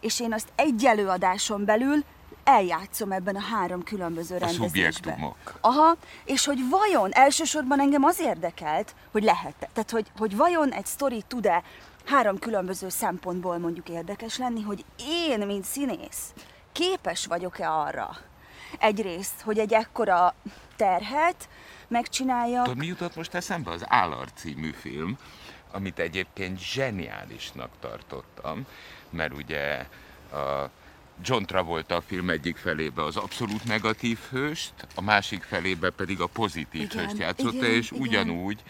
és 0.00 0.20
én 0.20 0.32
azt 0.32 0.52
egy 0.54 0.84
előadáson 0.84 1.64
belül 1.64 2.04
eljátszom 2.44 3.12
ebben 3.12 3.36
a 3.36 3.40
három 3.40 3.82
különböző 3.82 4.38
rendezésben. 4.38 5.34
Aha, 5.60 5.96
és 6.24 6.44
hogy 6.44 6.68
vajon 6.70 7.12
elsősorban 7.12 7.80
engem 7.80 8.04
az 8.04 8.20
érdekelt, 8.20 8.94
hogy 9.12 9.22
lehet, 9.22 9.54
tehát 9.72 9.90
hogy, 9.90 10.06
hogy 10.18 10.36
vajon 10.36 10.72
egy 10.72 10.86
sztori 10.86 11.22
tud-e 11.28 11.62
három 12.04 12.38
különböző 12.38 12.88
szempontból 12.88 13.58
mondjuk 13.58 13.88
érdekes 13.88 14.38
lenni, 14.38 14.62
hogy 14.62 14.84
én, 15.28 15.46
mint 15.46 15.64
színész, 15.64 16.32
képes 16.76 17.26
vagyok-e 17.26 17.70
arra, 17.70 18.16
egyrészt, 18.78 19.40
hogy 19.40 19.58
egy 19.58 19.72
ekkora 19.72 20.34
terhet 20.76 21.48
megcsinálja. 21.88 22.62
Tudod, 22.62 22.78
mi 22.78 22.86
jutott 22.86 23.16
most 23.16 23.34
eszembe? 23.34 23.70
Az 23.70 23.84
Állar 23.88 24.28
című 24.34 24.70
film, 24.70 25.18
amit 25.72 25.98
egyébként 25.98 26.60
zseniálisnak 26.60 27.70
tartottam, 27.80 28.66
mert 29.10 29.32
ugye 29.32 29.86
a 30.32 30.70
John 31.22 31.42
Travolta 31.44 31.96
a 31.96 32.00
film 32.00 32.30
egyik 32.30 32.56
felébe 32.56 33.02
az 33.02 33.16
abszolút 33.16 33.64
negatív 33.64 34.18
hőst, 34.30 34.74
a 34.94 35.00
másik 35.00 35.42
felébe 35.42 35.90
pedig 35.90 36.20
a 36.20 36.26
pozitív 36.26 36.90
igen, 36.90 37.04
hőst 37.04 37.18
játszotta, 37.18 37.56
igen, 37.56 37.70
és 37.70 37.90
igen. 37.90 38.02
ugyanúgy 38.02 38.62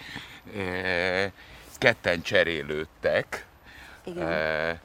e, 0.57 1.33
ketten 1.79 2.23
cserélődtek. 2.23 3.47
Igen. 4.05 4.27
E, 4.27 4.81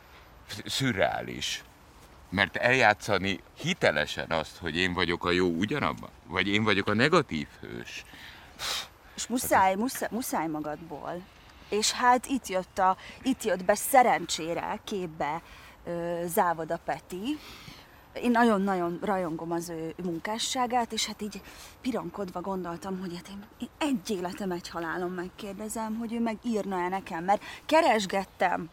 szürreális 0.66 1.64
mert 2.32 2.56
eljátszani 2.56 3.40
hitelesen 3.58 4.32
azt, 4.32 4.58
hogy 4.58 4.78
én 4.78 4.94
vagyok 4.94 5.26
a 5.26 5.32
jó 5.32 5.48
ugyanabban, 5.48 6.10
vagy 6.26 6.48
én 6.48 6.64
vagyok 6.64 6.88
a 6.88 6.94
negatív 6.94 7.48
hős. 7.60 8.06
És 9.16 9.28
muszáj, 9.28 9.76
muszáj, 9.76 10.10
muszáj 10.12 10.48
magadból. 10.48 11.22
És 11.70 11.92
hát 11.92 12.26
itt 12.26 12.48
jött, 12.48 12.80
a, 12.80 12.98
itt 13.22 13.44
jött 13.44 13.66
be 13.66 13.76
szerencsére 13.76 14.80
képbe 14.84 15.42
ö, 15.86 16.26
Peti. 16.86 17.38
Én 18.14 18.32
nagyon-nagyon 18.32 19.00
rajongom 19.02 19.52
az 19.52 19.70
ő 19.70 19.94
munkásságát, 20.04 20.92
és 20.92 21.06
hát 21.06 21.22
így 21.22 21.42
pironkodva 21.82 22.42
gondoltam, 22.42 23.00
hogy 23.00 23.16
hát 23.16 23.28
én, 23.28 23.44
én 23.60 23.70
egy 23.78 24.10
életem, 24.10 24.52
egy 24.52 24.70
halálom 24.70 25.14
megkérdezem, 25.14 25.98
hogy 25.98 26.14
ő 26.14 26.20
megírna-e 26.20 26.88
nekem, 26.88 27.24
mert 27.24 27.44
keresgettem 27.66 28.70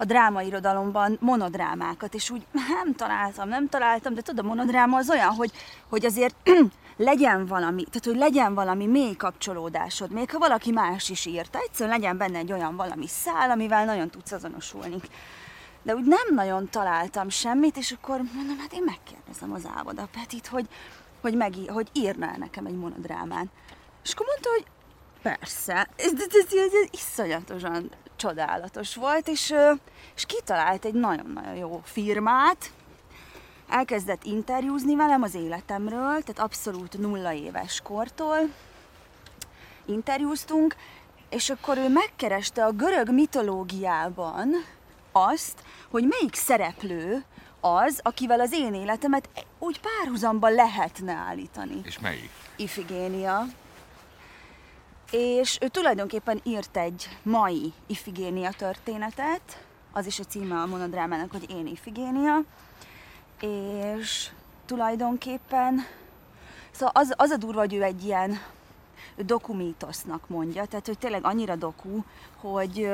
a 0.00 0.04
drámairodalomban 0.04 1.16
monodrámákat, 1.20 2.14
és 2.14 2.30
úgy 2.30 2.46
nem 2.52 2.94
találtam, 2.94 3.48
nem 3.48 3.68
találtam, 3.68 4.14
de 4.14 4.20
tudod, 4.20 4.44
a 4.44 4.48
monodráma 4.48 4.96
az 4.96 5.10
olyan, 5.10 5.28
hogy, 5.34 5.52
hogy 5.88 6.04
azért 6.04 6.34
legyen 6.96 7.46
valami, 7.46 7.84
tehát 7.84 8.04
hogy 8.04 8.16
legyen 8.16 8.54
valami 8.54 8.86
mély 8.86 9.16
kapcsolódásod, 9.16 10.10
még 10.10 10.30
ha 10.30 10.38
valaki 10.38 10.70
más 10.70 11.08
is 11.08 11.26
írta, 11.26 11.58
egyszerűen 11.58 11.98
legyen 11.98 12.16
benne 12.16 12.38
egy 12.38 12.52
olyan 12.52 12.76
valami 12.76 13.06
szál, 13.06 13.50
amivel 13.50 13.84
nagyon 13.84 14.10
tudsz 14.10 14.32
azonosulni. 14.32 14.96
De 15.82 15.94
úgy 15.94 16.04
nem 16.04 16.34
nagyon 16.34 16.68
találtam 16.68 17.28
semmit, 17.28 17.76
és 17.76 17.90
akkor 17.90 18.20
mondom, 18.34 18.58
hát 18.58 18.72
én 18.72 18.82
megkérdezem 18.84 19.52
az 19.52 19.68
Ávoda 19.76 20.08
Petit, 20.12 20.46
hogy, 20.46 20.66
hogy, 21.20 21.34
meg, 21.34 21.54
hogy 21.68 21.88
írna 21.92 22.26
-e 22.26 22.36
nekem 22.38 22.66
egy 22.66 22.76
monodrámán. 22.76 23.50
És 24.04 24.12
akkor 24.12 24.26
mondta, 24.26 24.50
hogy 24.50 24.64
persze, 25.22 25.88
ez, 25.96 26.12
ez, 26.12 26.34
ez, 26.34 26.72
ez 26.72 26.88
iszonyatosan 26.90 27.90
csodálatos 28.20 28.94
volt, 28.94 29.28
és, 29.28 29.54
és 30.16 30.26
kitalált 30.26 30.84
egy 30.84 30.94
nagyon-nagyon 30.94 31.54
jó 31.54 31.80
firmát, 31.84 32.72
elkezdett 33.68 34.24
interjúzni 34.24 34.96
velem 34.96 35.22
az 35.22 35.34
életemről, 35.34 36.22
tehát 36.22 36.38
abszolút 36.38 36.98
nulla 36.98 37.32
éves 37.32 37.80
kortól 37.80 38.38
interjúztunk, 39.86 40.76
és 41.30 41.50
akkor 41.50 41.78
ő 41.78 41.88
megkereste 41.88 42.64
a 42.64 42.72
görög 42.72 43.10
mitológiában 43.10 44.50
azt, 45.12 45.62
hogy 45.90 46.04
melyik 46.06 46.34
szereplő 46.34 47.24
az, 47.60 48.00
akivel 48.02 48.40
az 48.40 48.52
én 48.52 48.74
életemet 48.74 49.28
úgy 49.58 49.80
párhuzamban 49.80 50.52
lehetne 50.52 51.12
állítani. 51.12 51.80
És 51.84 51.98
melyik? 51.98 52.30
Ifigénia 52.56 53.46
és 55.10 55.58
ő 55.60 55.68
tulajdonképpen 55.68 56.40
írt 56.42 56.76
egy 56.76 57.08
mai 57.22 57.72
Ifigénia 57.86 58.50
történetet, 58.50 59.64
az 59.92 60.06
is 60.06 60.18
a 60.18 60.24
címe 60.24 60.60
a 60.60 60.66
monodrámának, 60.66 61.30
hogy 61.30 61.50
Én 61.50 61.66
Ifigénia, 61.66 62.42
és 63.40 64.30
tulajdonképpen, 64.66 65.86
szóval 66.70 66.92
az, 66.94 67.14
az 67.16 67.30
a 67.30 67.36
durva, 67.36 67.60
hogy 67.60 67.74
ő 67.74 67.82
egy 67.82 68.04
ilyen 68.04 68.38
dokumítosznak 69.16 70.28
mondja, 70.28 70.64
tehát 70.64 70.86
hogy 70.86 70.98
tényleg 70.98 71.24
annyira 71.24 71.56
doku, 71.56 72.02
hogy 72.40 72.90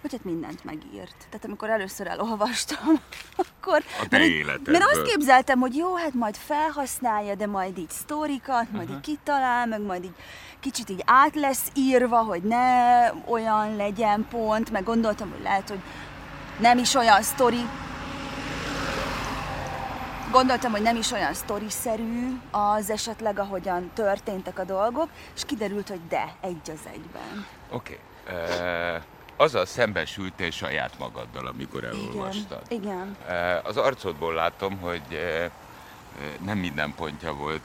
hogy 0.00 0.12
hát 0.12 0.24
mindent 0.24 0.64
megírt. 0.64 1.16
Tehát 1.28 1.44
amikor 1.44 1.70
először 1.70 2.06
elolvastam, 2.06 3.00
akkor... 3.42 3.82
A 4.00 4.08
te 4.08 4.18
mert, 4.18 4.66
mert 4.66 4.84
azt 4.84 5.02
képzeltem, 5.02 5.58
hogy 5.58 5.76
jó, 5.76 5.94
hát 5.94 6.14
majd 6.14 6.36
felhasználja, 6.36 7.34
de 7.34 7.46
majd 7.46 7.78
így 7.78 7.90
sztorikat, 7.90 8.70
majd 8.72 8.88
uh-huh. 8.88 8.96
így 8.96 9.16
kitalál, 9.16 9.66
meg 9.66 9.80
majd 9.80 10.04
így 10.04 10.14
kicsit 10.60 10.90
így 10.90 11.02
át 11.06 11.34
lesz 11.34 11.66
írva, 11.74 12.18
hogy 12.18 12.42
ne 12.42 13.08
olyan 13.10 13.76
legyen 13.76 14.26
pont, 14.30 14.70
meg 14.70 14.84
gondoltam, 14.84 15.30
hogy 15.30 15.42
lehet, 15.42 15.68
hogy 15.68 15.80
nem 16.58 16.78
is 16.78 16.94
olyan 16.94 17.22
sztori, 17.22 17.68
Gondoltam, 20.32 20.70
hogy 20.70 20.82
nem 20.82 20.96
is 20.96 21.12
olyan 21.12 21.34
sztoriszerű 21.34 22.36
az 22.50 22.90
esetleg, 22.90 23.38
ahogyan 23.38 23.90
történtek 23.94 24.58
a 24.58 24.64
dolgok, 24.64 25.08
és 25.34 25.44
kiderült, 25.44 25.88
hogy 25.88 26.00
de, 26.08 26.34
egy 26.40 26.70
az 26.70 26.80
egyben. 26.92 27.46
Oké. 27.70 27.98
Okay. 28.26 28.38
Uh 28.38 29.02
azzal 29.40 29.66
szembesültél 29.66 30.50
saját 30.50 30.98
magaddal, 30.98 31.46
amikor 31.46 31.84
elolvastad. 31.84 32.62
Igen, 32.68 33.16
igen. 33.26 33.60
Az 33.64 33.76
arcodból 33.76 34.34
látom, 34.34 34.78
hogy 34.78 35.02
nem 36.44 36.58
minden 36.58 36.94
pontja 36.94 37.34
volt 37.34 37.62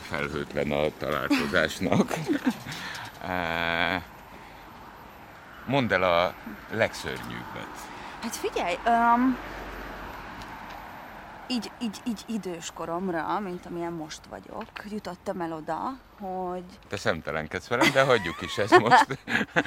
felhőtlen 0.00 0.72
a 0.72 0.88
találkozásnak. 0.98 2.14
Mondd 5.66 5.92
el 5.92 6.02
a 6.02 6.34
legszörnyűbbet. 6.70 7.74
Hát 8.22 8.36
figyelj, 8.36 8.74
um, 8.86 9.38
így, 11.46 11.70
így, 11.78 11.96
így 12.04 12.24
idős 12.26 12.70
koromra, 12.74 13.40
mint 13.40 13.66
amilyen 13.66 13.92
most 13.92 14.20
vagyok, 14.28 14.66
jutottam 14.90 15.40
el 15.40 15.52
oda, 15.52 15.98
hogy, 16.20 16.64
Te 16.88 16.96
szemtelenkedsz 16.96 17.66
velem, 17.66 17.90
de 17.92 18.02
hagyjuk 18.02 18.42
is 18.42 18.58
ezt 18.58 18.78
most. 18.78 19.18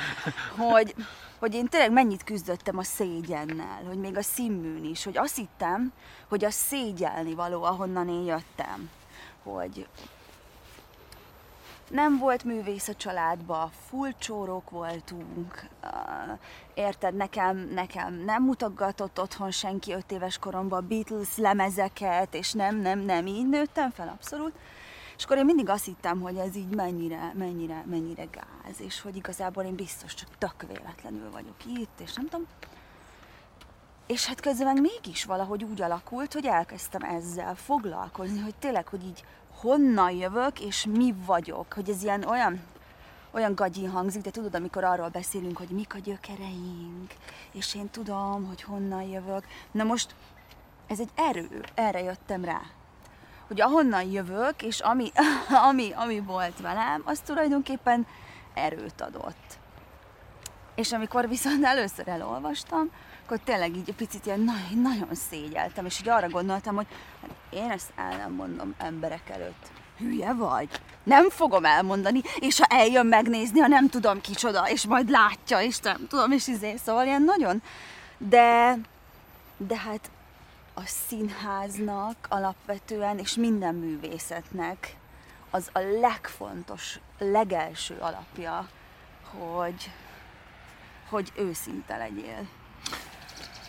hogy, 0.71 0.95
hogy 1.39 1.53
én 1.53 1.65
tényleg 1.65 1.91
mennyit 1.91 2.23
küzdöttem 2.23 2.77
a 2.77 2.83
szégyennel, 2.83 3.83
hogy 3.87 3.97
még 3.97 4.17
a 4.17 4.21
színműn 4.21 4.85
is, 4.85 5.03
hogy 5.03 5.17
azt 5.17 5.35
hittem, 5.35 5.93
hogy 6.27 6.45
a 6.45 6.51
szégyelni 6.51 7.33
való, 7.33 7.63
ahonnan 7.63 8.09
én 8.09 8.23
jöttem, 8.25 8.89
hogy 9.43 9.87
nem 11.89 12.17
volt 12.17 12.43
művész 12.43 12.87
a 12.87 12.95
családba, 12.95 13.71
full 13.87 14.11
csórok 14.17 14.69
voltunk, 14.69 15.63
uh, 15.83 16.39
érted, 16.73 17.15
nekem, 17.15 17.57
nekem 17.57 18.13
nem 18.13 18.43
mutogatott 18.43 19.19
otthon 19.19 19.51
senki 19.51 19.93
öt 19.93 20.11
éves 20.11 20.37
koromban 20.37 20.87
Beatles 20.87 21.37
lemezeket, 21.37 22.33
és 22.35 22.51
nem, 22.51 22.75
nem, 22.75 22.99
nem, 22.99 23.25
így 23.27 23.49
nőttem 23.49 23.89
fel 23.91 24.07
abszolút. 24.07 24.53
És 25.19 25.25
akkor 25.25 25.37
én 25.37 25.45
mindig 25.45 25.69
azt 25.69 25.85
hittem, 25.85 26.21
hogy 26.21 26.37
ez 26.37 26.55
így 26.55 26.75
mennyire, 26.75 27.33
mennyire, 27.37 27.83
mennyire 27.89 28.25
gáz, 28.25 28.81
és 28.81 29.01
hogy 29.01 29.15
igazából 29.15 29.63
én 29.63 29.75
biztos 29.75 30.13
csak 30.13 30.27
tök 30.37 30.65
véletlenül 30.67 31.31
vagyok 31.31 31.65
itt, 31.65 31.99
és 31.99 32.13
nem 32.13 32.27
tudom. 32.27 32.47
És 34.07 34.25
hát 34.25 34.39
közben 34.39 34.73
meg 34.73 34.81
mégis 34.81 35.23
valahogy 35.23 35.63
úgy 35.63 35.81
alakult, 35.81 36.33
hogy 36.33 36.45
elkezdtem 36.45 37.01
ezzel 37.01 37.55
foglalkozni, 37.55 38.39
hogy 38.39 38.55
tényleg, 38.55 38.87
hogy 38.87 39.03
így 39.03 39.23
honnan 39.55 40.11
jövök, 40.11 40.59
és 40.59 40.85
mi 40.85 41.15
vagyok, 41.25 41.73
hogy 41.73 41.89
ez 41.89 42.03
ilyen 42.03 42.23
olyan, 42.23 42.61
olyan 43.31 43.55
gagyi 43.55 43.85
hangzik, 43.85 44.21
de 44.21 44.31
tudod, 44.31 44.55
amikor 44.55 44.83
arról 44.83 45.09
beszélünk, 45.09 45.57
hogy 45.57 45.69
mik 45.69 45.93
a 45.95 45.99
gyökereink, 45.99 47.13
és 47.51 47.75
én 47.75 47.89
tudom, 47.89 48.45
hogy 48.47 48.61
honnan 48.61 49.03
jövök. 49.03 49.45
Na 49.71 49.83
most 49.83 50.15
ez 50.87 50.99
egy 50.99 51.11
erő, 51.15 51.63
erre 51.73 52.01
jöttem 52.01 52.45
rá. 52.45 52.61
Hogy 53.49 53.61
ahonnan 53.61 54.11
jövök, 54.11 54.61
és 54.61 54.79
ami, 54.79 55.11
ami, 55.69 55.91
ami 55.95 56.19
volt 56.19 56.61
velem, 56.61 57.01
az 57.05 57.19
tulajdonképpen 57.19 58.07
erőt 58.53 59.01
adott. 59.01 59.57
És 60.75 60.91
amikor 60.91 61.29
viszont 61.29 61.65
először 61.65 62.07
elolvastam, 62.07 62.89
akkor 63.25 63.39
tényleg 63.43 63.75
így 63.75 63.93
picit 63.95 64.25
ilyen 64.25 64.39
nagyon, 64.39 64.81
nagyon 64.81 65.15
szégyeltem, 65.15 65.85
és 65.85 65.99
így 65.99 66.09
arra 66.09 66.29
gondoltam, 66.29 66.75
hogy 66.75 66.87
hát 67.21 67.29
én 67.49 67.69
ezt 67.69 67.91
el 67.95 68.17
nem 68.17 68.31
mondom 68.31 68.75
emberek 68.77 69.29
előtt. 69.29 69.71
Hülye 69.97 70.33
vagy? 70.33 70.69
Nem 71.03 71.29
fogom 71.29 71.65
elmondani, 71.65 72.21
és 72.39 72.59
ha 72.59 72.65
eljön 72.69 73.05
megnézni, 73.05 73.59
ha 73.59 73.67
nem 73.67 73.89
tudom 73.89 74.21
kicsoda, 74.21 74.69
és 74.69 74.85
majd 74.85 75.09
látja, 75.09 75.61
és 75.61 75.79
nem 75.79 76.07
tudom, 76.09 76.31
és 76.31 76.47
izé, 76.47 76.75
szóval 76.75 77.05
ilyen 77.05 77.23
nagyon. 77.23 77.61
De, 78.17 78.77
de 79.57 79.77
hát 79.77 80.11
a 80.79 80.85
színháznak 80.85 82.27
alapvetően, 82.29 83.17
és 83.17 83.35
minden 83.35 83.75
művészetnek 83.75 84.95
az 85.49 85.69
a 85.73 85.79
legfontos, 85.79 86.99
legelső 87.17 87.97
alapja, 87.97 88.69
hogy, 89.23 89.91
hogy 91.09 91.31
őszinte 91.35 91.97
legyél. 91.97 92.47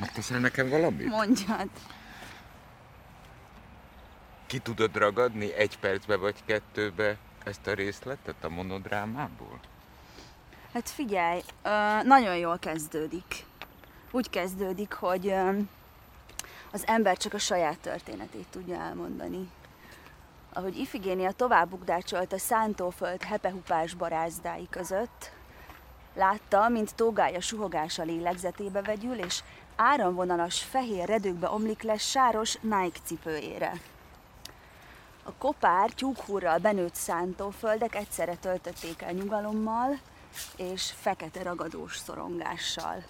Megteszel 0.01 0.39
nekem 0.39 0.69
valamit? 0.69 1.07
Mondjad. 1.07 1.69
Ki 4.47 4.59
tudod 4.59 4.97
ragadni 4.97 5.53
egy 5.53 5.79
percbe 5.79 6.17
vagy 6.17 6.45
kettőbe 6.45 7.17
ezt 7.45 7.67
a 7.67 7.75
részletet 7.75 8.45
a 8.45 8.49
monodrámából? 8.49 9.61
Hát 10.73 10.89
figyelj, 10.89 11.41
nagyon 12.03 12.37
jól 12.37 12.59
kezdődik. 12.59 13.45
Úgy 14.11 14.31
kezdődik, 14.31 14.93
hogy 14.93 15.35
az 16.73 16.87
ember 16.87 17.17
csak 17.17 17.33
a 17.33 17.39
saját 17.39 17.79
történetét 17.79 18.47
tudja 18.51 18.81
elmondani. 18.81 19.51
Ahogy 20.53 20.79
Ifigénia 20.79 21.33
tovább 21.33 21.73
ugdácsolt 21.73 22.33
a 22.33 22.39
szántóföld 22.39 23.23
hepehupás 23.23 23.95
barázdái 23.95 24.67
között, 24.71 25.33
látta, 26.15 26.69
mint 26.69 26.95
tógája 26.95 27.41
suhogása 27.41 28.03
lélegzetébe 28.03 28.83
vegyül, 28.83 29.15
és 29.15 29.43
áramvonalas 29.77 30.63
fehér 30.63 31.09
redőkbe 31.09 31.51
omlik 31.51 31.83
le 31.83 31.97
sáros 31.97 32.55
Nike 32.61 32.99
cipőjére. 33.05 33.73
A 35.23 35.33
kopár, 35.39 35.91
tyúkhúrral 35.91 36.59
benőtt 36.59 36.95
szántóföldek 36.95 37.95
egyszerre 37.95 38.37
töltötték 38.37 39.03
el 39.03 39.13
nyugalommal 39.13 39.99
és 40.57 40.93
fekete 40.97 41.43
ragadós 41.43 41.97
szorongással. 41.97 43.05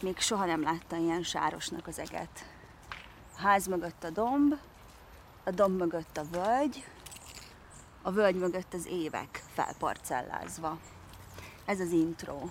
Még 0.00 0.18
soha 0.18 0.44
nem 0.44 0.62
látta 0.62 0.96
ilyen 0.96 1.22
sárosnak 1.22 1.86
az 1.86 1.98
eget. 1.98 2.53
A 3.36 3.40
ház 3.40 3.66
mögött 3.66 4.04
a 4.04 4.10
domb, 4.10 4.54
a 5.44 5.50
domb 5.50 5.78
mögött 5.78 6.16
a 6.16 6.24
völgy, 6.30 6.84
a 8.02 8.10
völgy 8.10 8.36
mögött 8.36 8.74
az 8.74 8.86
évek 8.86 9.42
felparcellázva. 9.54 10.78
Ez 11.64 11.80
az 11.80 11.90
intro. 11.90 12.48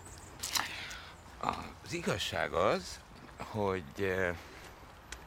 Az 1.83 1.93
igazság 1.93 2.53
az, 2.53 2.99
hogy 3.37 3.83
eh, 3.97 4.35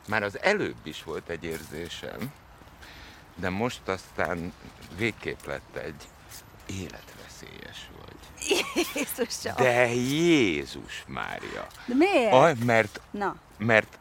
már 0.09 0.23
az 0.23 0.41
előbb 0.41 0.87
is 0.87 1.03
volt 1.03 1.29
egy 1.29 1.45
érzésem, 1.45 2.33
de 3.35 3.51
most 3.51 3.89
aztán 3.89 4.53
végképp 4.97 5.45
lett 5.45 5.77
egy 5.77 6.09
életveszélyes 6.67 7.91
vagy. 7.99 8.15
Jézusom! 8.95 9.55
De 9.57 9.87
Jézus 9.95 11.05
Mária! 11.07 11.67
De 11.87 11.95
miért? 11.95 12.33
Ah, 12.33 12.57
mert, 12.57 13.01
Na, 13.11 13.37
mert 13.59 13.99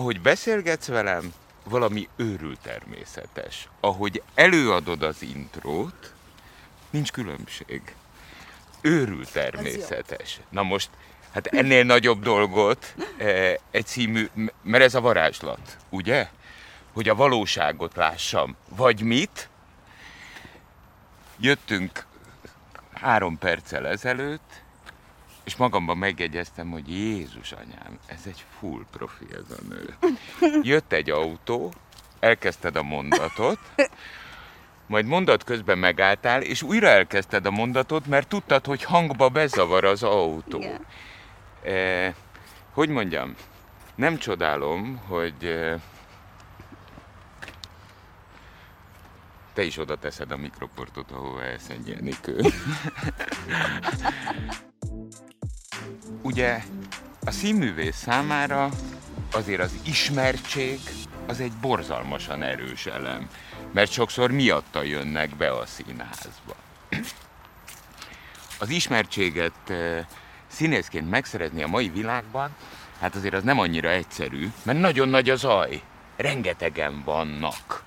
ahogy 0.00 0.20
beszélgetsz 0.20 0.86
velem, 0.86 1.32
valami 1.64 2.08
őrült 2.16 2.60
természetes. 2.60 3.68
Ahogy 3.80 4.22
előadod 4.34 5.02
az 5.02 5.22
intrót, 5.22 6.14
nincs 6.90 7.12
különbség. 7.12 7.94
Őrült 8.80 9.32
természetes. 9.32 10.40
Na 10.48 10.62
most, 10.62 10.90
hát 11.32 11.46
ennél 11.46 11.84
nagyobb 11.84 12.22
dolgot 12.22 12.94
eh, 13.16 13.54
egy 13.70 13.86
című, 13.86 14.28
mert 14.62 14.84
ez 14.84 14.94
a 14.94 15.00
varázslat, 15.00 15.76
ugye? 15.88 16.28
Hogy 16.92 17.08
a 17.08 17.14
valóságot 17.14 17.96
lássam. 17.96 18.56
Vagy 18.68 19.02
mit? 19.02 19.48
Jöttünk 21.38 22.06
három 22.92 23.38
perccel 23.38 23.86
ezelőtt, 23.86 24.62
és 25.50 25.56
magamban 25.56 25.98
megjegyeztem, 25.98 26.70
hogy 26.70 26.88
Jézus 26.88 27.52
anyám, 27.52 27.98
ez 28.06 28.22
egy 28.26 28.44
full 28.58 28.84
profi 28.90 29.26
ez 29.32 29.58
a 29.58 29.62
nő. 29.68 29.94
Jött 30.62 30.92
egy 30.92 31.10
autó, 31.10 31.72
elkezdted 32.20 32.76
a 32.76 32.82
mondatot, 32.82 33.58
majd 34.86 35.06
mondat 35.06 35.44
közben 35.44 35.78
megálltál, 35.78 36.42
és 36.42 36.62
újra 36.62 36.88
elkezdted 36.88 37.46
a 37.46 37.50
mondatot, 37.50 38.06
mert 38.06 38.28
tudtad, 38.28 38.66
hogy 38.66 38.84
hangba 38.84 39.28
bezavar 39.28 39.84
az 39.84 40.02
autó. 40.02 40.58
Igen. 40.58 40.86
Eh, 41.62 42.14
hogy 42.72 42.88
mondjam, 42.88 43.34
nem 43.94 44.16
csodálom, 44.16 45.00
hogy 45.06 45.44
eh, 45.44 45.80
te 49.52 49.62
is 49.62 49.78
oda 49.78 49.96
teszed 49.96 50.30
a 50.30 50.36
mikroportot, 50.36 51.10
ahova 51.10 51.44
elszentjelni 51.44 52.14
kő. 52.20 52.40
Ugye 56.30 56.62
a 57.24 57.30
színművész 57.30 57.96
számára 57.96 58.68
azért 59.32 59.60
az 59.60 59.74
ismertség 59.84 60.80
az 61.26 61.40
egy 61.40 61.52
borzalmasan 61.52 62.42
erős 62.42 62.86
elem, 62.86 63.30
mert 63.72 63.90
sokszor 63.90 64.30
miatta 64.30 64.82
jönnek 64.82 65.36
be 65.36 65.52
a 65.52 65.66
színházba. 65.66 66.54
Az 68.58 68.68
ismertséget 68.68 69.72
színészként 70.46 71.10
megszerezni 71.10 71.62
a 71.62 71.66
mai 71.66 71.88
világban, 71.88 72.50
hát 73.00 73.14
azért 73.14 73.34
az 73.34 73.42
nem 73.42 73.58
annyira 73.58 73.88
egyszerű, 73.88 74.48
mert 74.62 74.78
nagyon 74.78 75.08
nagy 75.08 75.30
a 75.30 75.36
zaj. 75.36 75.82
Rengetegen 76.16 77.02
vannak. 77.04 77.82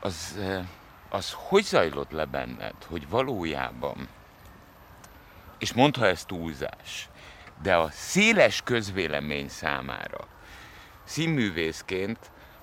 Az, 0.00 0.38
az 1.14 1.32
hogy 1.36 1.64
zajlott 1.64 2.10
le 2.10 2.24
benned, 2.24 2.74
hogy 2.86 3.08
valójában, 3.08 4.08
és 5.58 5.72
mondha 5.72 6.06
ez 6.06 6.24
túlzás, 6.24 7.08
de 7.62 7.76
a 7.76 7.90
széles 7.90 8.62
közvélemény 8.62 9.48
számára 9.48 10.28
színművészként 11.04 12.18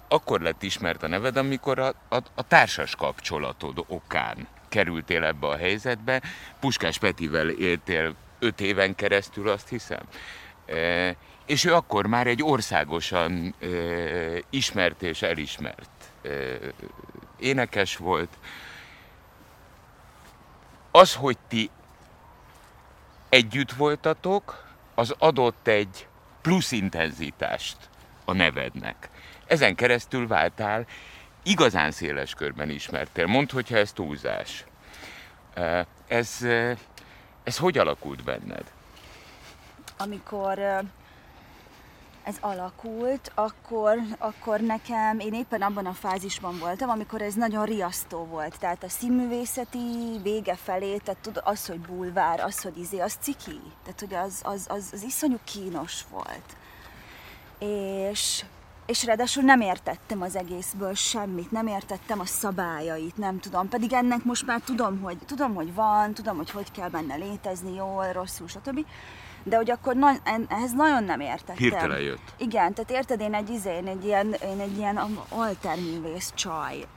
akkor 0.08 0.42
lett 0.42 0.64
ismert 0.64 1.04
a 1.04 1.08
neved, 1.08 1.38
amikor 1.38 1.80
a, 1.80 1.88
a, 2.10 2.16
a 2.36 2.48
társas 2.48 2.96
kapcsolatod 2.96 3.86
okán 3.88 4.48
kerültél 4.70 5.24
ebbe 5.24 5.48
a 5.48 5.58
helyzetbe. 5.58 6.22
Puskás 6.60 6.98
Petivel 6.98 7.50
éltél 7.50 8.16
öt 8.40 8.62
éven 8.62 8.96
keresztül, 8.96 9.50
azt 9.50 9.70
hiszem. 9.70 10.04
E, 10.66 11.16
és 11.46 11.66
ő 11.66 11.74
akkor 11.74 12.08
már 12.08 12.28
egy 12.28 12.44
országosan 12.44 13.56
e, 13.60 13.68
ismert 14.50 15.02
és 15.02 15.22
elismert 15.22 16.12
e, 16.24 16.30
énekes 17.42 17.98
volt. 17.98 18.38
Az, 20.92 21.16
hogy 21.16 21.38
ti 21.48 21.70
együtt 23.30 23.72
voltatok, 23.72 24.70
az 24.96 25.16
adott 25.18 25.68
egy 25.68 26.08
plusz 26.42 26.72
intenzitást 26.72 27.78
a 28.26 28.34
nevednek. 28.34 29.10
Ezen 29.46 29.76
keresztül 29.76 30.28
váltál 30.28 30.86
igazán 31.44 31.92
széles 31.92 32.34
körben 32.34 32.70
ismertél. 32.70 33.26
Mondd, 33.26 33.52
hogyha 33.52 33.78
ez 33.78 33.92
túlzás. 33.92 34.66
Ez, 36.08 36.46
ez 37.44 37.58
hogy 37.58 37.78
alakult 37.78 38.24
benned? 38.24 38.72
Amikor 39.98 40.84
ez 42.24 42.36
alakult, 42.40 43.32
akkor, 43.36 43.98
akkor 44.18 44.60
nekem, 44.60 45.20
én 45.20 45.34
éppen 45.34 45.62
abban 45.62 45.86
a 45.86 45.94
fázisban 45.94 46.60
voltam, 46.60 46.90
amikor 46.90 47.22
ez 47.22 47.34
nagyon 47.34 47.66
riasztó 47.66 48.26
volt. 48.26 48.60
Tehát 48.60 48.84
a 48.84 48.90
színművészeti 48.90 50.20
vége 50.24 50.56
felé, 50.56 50.98
tehát 50.98 51.22
tud, 51.22 51.42
az, 51.44 51.66
hogy 51.66 51.80
bulvár, 51.80 52.40
az, 52.40 52.62
hogy 52.62 52.78
izé, 52.78 53.00
az 53.00 53.18
ciki. 53.20 53.60
Tehát, 53.84 54.00
hogy 54.00 54.14
az, 54.14 54.42
az, 54.44 54.66
az, 54.70 54.90
az 54.94 55.04
iszonyú 55.04 55.38
kínos 55.44 56.06
volt. 56.10 56.56
És, 57.60 58.44
és 58.86 59.06
ráadásul 59.06 59.44
nem 59.44 59.62
értettem 59.62 60.22
az 60.22 60.36
egészből 60.36 60.94
semmit, 60.94 61.52
nem 61.52 61.68
értettem 61.68 62.20
a 62.20 62.26
szabályait, 62.26 63.18
nem 63.18 63.40
tudom. 63.40 63.70
Pedig 63.70 63.94
ennek 63.94 64.24
most 64.24 64.46
már 64.46 64.62
tudom, 64.62 65.02
hogy, 65.02 65.18
tudom, 65.26 65.54
hogy 65.54 65.74
van, 65.74 66.14
tudom, 66.14 66.38
hogy 66.38 66.52
hogy 66.52 66.72
kell 66.72 66.90
benne 66.90 67.16
létezni, 67.16 67.76
jól, 67.76 68.12
rosszul, 68.12 68.48
stb 68.48 68.86
de 69.44 69.56
hogy 69.56 69.72
akkor 69.72 69.96
na, 69.96 70.12
ehhez 70.48 70.74
nagyon 70.74 71.04
nem 71.04 71.20
értettem. 71.20 71.56
Hirtelen 71.56 72.00
jött. 72.00 72.34
Igen, 72.38 72.74
tehát 72.74 72.92
érted, 72.92 73.22
én 73.22 73.34
egy, 73.34 73.50
izé, 73.50 73.76
én 73.76 73.88
egy 73.88 74.06
ilyen, 74.06 74.36
én 74.44 74.60
egy 74.60 74.78
ilyen 74.78 75.00
alterművész 75.30 76.32
csaj 76.36 76.88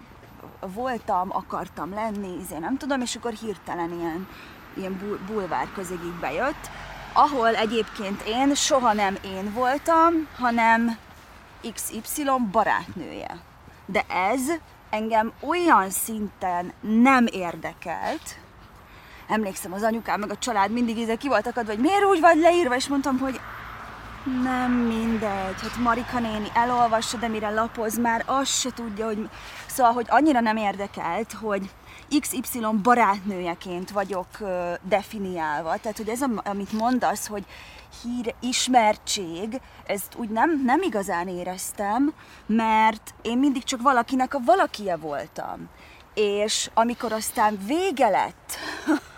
voltam, 0.60 1.28
akartam 1.32 1.94
lenni, 1.94 2.38
izé, 2.40 2.58
nem 2.58 2.76
tudom, 2.76 3.00
és 3.00 3.16
akkor 3.16 3.32
hirtelen 3.32 3.92
ilyen, 3.98 4.28
ilyen 4.76 5.18
bulvár 5.26 5.68
közegig 5.74 6.12
bejött, 6.20 6.70
ahol 7.12 7.54
egyébként 7.54 8.22
én 8.26 8.54
soha 8.54 8.92
nem 8.92 9.16
én 9.24 9.52
voltam, 9.52 10.28
hanem 10.36 10.98
XY 11.72 12.24
barátnője. 12.50 13.40
De 13.86 14.04
ez 14.08 14.40
engem 14.90 15.32
olyan 15.40 15.90
szinten 15.90 16.72
nem 16.80 17.26
érdekelt, 17.26 18.38
emlékszem, 19.28 19.72
az 19.72 19.82
anyukám 19.82 20.20
meg 20.20 20.30
a 20.30 20.38
család 20.38 20.70
mindig 20.70 20.98
íze 20.98 21.16
ki 21.16 21.28
volt 21.28 21.46
akadva, 21.46 21.72
hogy 21.72 21.80
miért 21.80 22.04
úgy 22.04 22.20
vagy 22.20 22.38
leírva, 22.38 22.76
és 22.76 22.88
mondtam, 22.88 23.18
hogy 23.18 23.40
nem 24.42 24.72
mindegy, 24.72 25.60
hát 25.60 25.76
Marika 25.82 26.18
néni 26.18 26.48
elolvassa, 26.54 27.16
de 27.16 27.28
mire 27.28 27.50
lapoz, 27.50 27.98
már 27.98 28.22
azt 28.26 28.60
se 28.60 28.70
tudja, 28.74 29.06
hogy... 29.06 29.28
Szóval, 29.66 29.92
hogy 29.92 30.06
annyira 30.08 30.40
nem 30.40 30.56
érdekelt, 30.56 31.32
hogy 31.32 31.70
XY 32.20 32.66
barátnőjeként 32.82 33.90
vagyok 33.90 34.26
uh, 34.40 34.48
definiálva. 34.82 35.76
Tehát, 35.76 35.96
hogy 35.96 36.08
ez, 36.08 36.20
amit 36.44 36.72
mondasz, 36.72 37.26
hogy 37.26 37.44
hír, 38.02 38.34
ismertség, 38.40 39.60
ezt 39.86 40.14
úgy 40.16 40.28
nem, 40.28 40.62
nem 40.64 40.82
igazán 40.82 41.28
éreztem, 41.28 42.12
mert 42.46 43.14
én 43.22 43.38
mindig 43.38 43.64
csak 43.64 43.82
valakinek 43.82 44.34
a 44.34 44.40
valakije 44.44 44.96
voltam. 44.96 45.68
És 46.14 46.70
amikor 46.74 47.12
aztán 47.12 47.58
vége 47.66 48.08
lett 48.08 48.52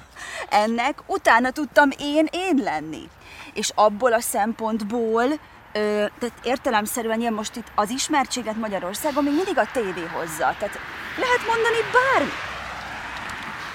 ennek, 0.48 1.02
utána 1.06 1.50
tudtam 1.50 1.90
én 1.98 2.28
én 2.30 2.56
lenni. 2.56 3.08
És 3.52 3.70
abból 3.74 4.12
a 4.12 4.20
szempontból, 4.20 5.24
ö, 5.72 6.04
tehát 6.18 6.38
értelemszerűen 6.42 7.20
ilyen 7.20 7.32
most 7.32 7.56
itt 7.56 7.72
az 7.74 7.90
ismertséget 7.90 8.56
Magyarországon 8.56 9.24
még 9.24 9.34
mindig 9.34 9.58
a 9.58 9.68
tévé 9.72 10.06
hozza. 10.12 10.54
Tehát 10.58 10.78
lehet 11.16 11.46
mondani 11.46 11.76
bármit. 11.92 12.54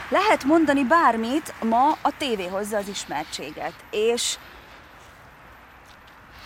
Lehet 0.09 0.43
mondani 0.43 0.83
bármit, 0.83 1.53
ma 1.63 1.97
a 2.01 2.17
tévé 2.17 2.47
hozza 2.47 2.77
az 2.77 2.87
ismertséget. 2.87 3.73
És 3.89 4.37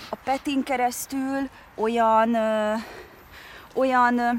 a 0.10 0.16
Petin 0.24 0.64
keresztül 0.64 1.50
olyan, 1.76 2.34
ö, 2.34 2.74
olyan, 3.74 4.18
ö, 4.20 4.30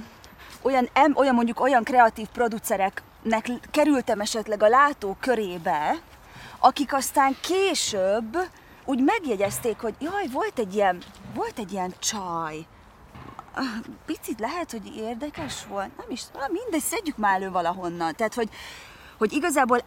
olyan, 0.63 0.89
em, 0.93 1.13
olyan 1.17 1.35
mondjuk 1.35 1.61
olyan 1.61 1.85
kreatív 1.85 2.27
producerek 2.27 3.03
nek 3.29 3.49
kerültem 3.71 4.21
esetleg 4.21 4.63
a 4.63 4.69
látó 4.69 5.17
körébe, 5.21 5.97
akik 6.59 6.95
aztán 6.95 7.37
később 7.41 8.37
úgy 8.85 9.03
megjegyezték, 9.05 9.79
hogy 9.79 9.95
jaj, 9.99 10.27
volt 10.33 10.59
egy 10.59 10.75
ilyen, 10.75 11.03
volt 11.35 11.59
egy 11.59 11.73
ilyen 11.73 11.95
csaj, 11.99 12.67
picit 14.07 14.41
lehet, 14.41 14.71
hogy 14.71 14.97
érdekes 14.97 15.67
volt, 15.69 15.97
nem 15.97 16.07
is, 16.09 16.23
na 16.33 16.47
mindegy, 16.53 16.83
szedjük 16.83 17.17
már 17.17 17.35
elő 17.35 17.51
valahonnan. 17.51 18.15
Tehát, 18.15 18.35
hogy, 18.35 18.49
hogy 19.19 19.33
igazából 19.33 19.79
e, 19.79 19.85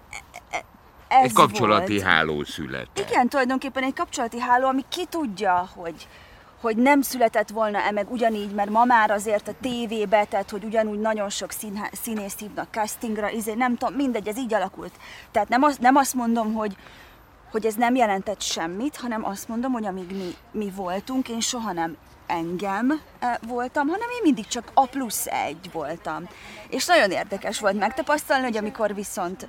e, 0.49 0.63
ez 1.07 1.23
Egy 1.23 1.33
kapcsolati 1.33 1.93
volt. 1.93 2.05
háló 2.05 2.43
született. 2.43 3.09
Igen, 3.09 3.29
tulajdonképpen 3.29 3.83
egy 3.83 3.93
kapcsolati 3.93 4.39
háló, 4.39 4.67
ami 4.67 4.83
ki 4.89 5.05
tudja, 5.05 5.69
hogy, 5.75 6.07
hogy 6.61 6.77
nem 6.77 7.01
született 7.01 7.49
volna-e 7.49 7.91
meg 7.91 8.11
ugyanígy, 8.11 8.53
mert 8.53 8.69
ma 8.69 8.85
már 8.85 9.11
azért 9.11 9.47
a 9.47 9.53
tévébe, 9.61 10.25
tehát 10.25 10.49
hogy 10.49 10.63
ugyanúgy 10.63 10.99
nagyon 10.99 11.29
sok 11.29 11.51
színhá, 11.51 11.89
színész 12.01 12.37
hívnak 12.37 12.67
castingra, 12.71 13.29
izé, 13.29 13.53
nem 13.53 13.75
tudom, 13.75 13.95
mindegy, 13.95 14.27
ez 14.27 14.37
így 14.37 14.53
alakult. 14.53 14.93
Tehát 15.31 15.49
nem, 15.49 15.63
az, 15.63 15.77
nem 15.77 15.95
azt 15.95 16.13
mondom, 16.13 16.53
hogy, 16.53 16.75
hogy 17.51 17.65
ez 17.65 17.75
nem 17.75 17.95
jelentett 17.95 18.41
semmit, 18.41 18.95
hanem 18.95 19.25
azt 19.25 19.47
mondom, 19.47 19.71
hogy 19.71 19.85
amíg 19.85 20.11
mi, 20.11 20.35
mi 20.51 20.71
voltunk, 20.75 21.29
én 21.29 21.39
soha 21.39 21.71
nem 21.71 21.97
engem 22.27 23.01
eh, 23.19 23.35
voltam, 23.47 23.87
hanem 23.87 24.09
én 24.09 24.21
mindig 24.23 24.47
csak 24.47 24.71
a 24.73 24.85
plusz 24.85 25.25
egy 25.25 25.69
voltam. 25.71 26.27
És 26.69 26.85
nagyon 26.85 27.11
érdekes 27.11 27.59
volt 27.59 27.77
megtapasztalni, 27.77 28.43
hogy 28.43 28.57
amikor 28.57 28.95
viszont 28.95 29.47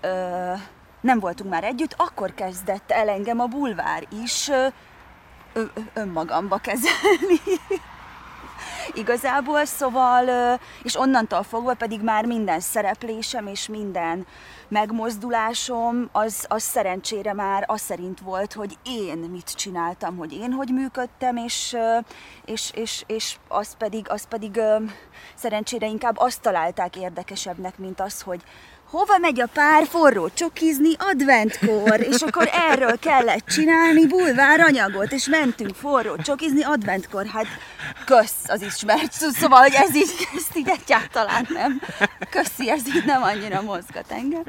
ö, 0.00 0.52
nem 1.00 1.18
voltunk 1.18 1.50
már 1.50 1.64
együtt, 1.64 1.94
akkor 1.96 2.34
kezdett 2.34 2.90
el 2.90 3.08
engem 3.08 3.40
a 3.40 3.46
bulvár 3.46 4.06
is 4.22 4.48
ö, 4.48 4.66
önmagamba 5.94 6.58
kezelni. 6.58 7.40
Igazából, 8.94 9.64
szóval, 9.64 10.58
és 10.82 10.96
onnantól 10.96 11.42
fogva 11.42 11.74
pedig 11.74 12.02
már 12.02 12.24
minden 12.24 12.60
szereplésem 12.60 13.46
és 13.46 13.68
minden 13.68 14.26
megmozdulásom, 14.68 16.08
az, 16.12 16.44
az 16.48 16.62
szerencsére 16.62 17.32
már 17.32 17.64
az 17.66 17.80
szerint 17.80 18.20
volt, 18.20 18.52
hogy 18.52 18.78
én 18.82 19.18
mit 19.18 19.54
csináltam, 19.54 20.16
hogy 20.16 20.32
én 20.32 20.52
hogy 20.52 20.68
működtem, 20.68 21.36
és, 21.36 21.76
és, 22.44 22.70
és, 22.74 23.04
és 23.06 23.36
az 23.48 23.76
pedig, 23.76 24.06
az 24.10 24.28
pedig 24.28 24.60
szerencsére 25.34 25.86
inkább 25.86 26.18
azt 26.18 26.40
találták 26.40 26.96
érdekesebbnek, 26.96 27.78
mint 27.78 28.00
az, 28.00 28.20
hogy 28.22 28.42
hova 28.90 29.18
megy 29.18 29.40
a 29.40 29.46
pár 29.46 29.86
forró 29.86 30.28
csokizni? 30.28 30.92
Adventkor, 30.98 32.00
és 32.00 32.20
akkor 32.20 32.50
erről 32.52 32.98
kellett 32.98 33.46
csinálni 33.46 34.06
bulvár 34.06 34.60
anyagot, 34.60 35.12
és 35.12 35.26
mentünk 35.26 35.74
forró 35.74 36.16
csokizni 36.16 36.62
adventkor, 36.62 37.26
hát 37.26 37.46
kösz 38.04 38.48
az 38.48 38.62
ismert, 38.62 39.12
szóval, 39.12 39.60
hogy 39.60 39.74
ez 39.74 39.94
így, 39.94 40.28
ezt 40.36 40.56
így 40.56 40.68
egyáltalán 40.68 41.46
nem, 41.48 41.80
köszi, 42.30 42.70
ez 42.70 42.86
így 42.86 43.04
nem 43.04 43.22
annyira 43.22 43.62
mozgat 43.62 44.10
engem. 44.10 44.44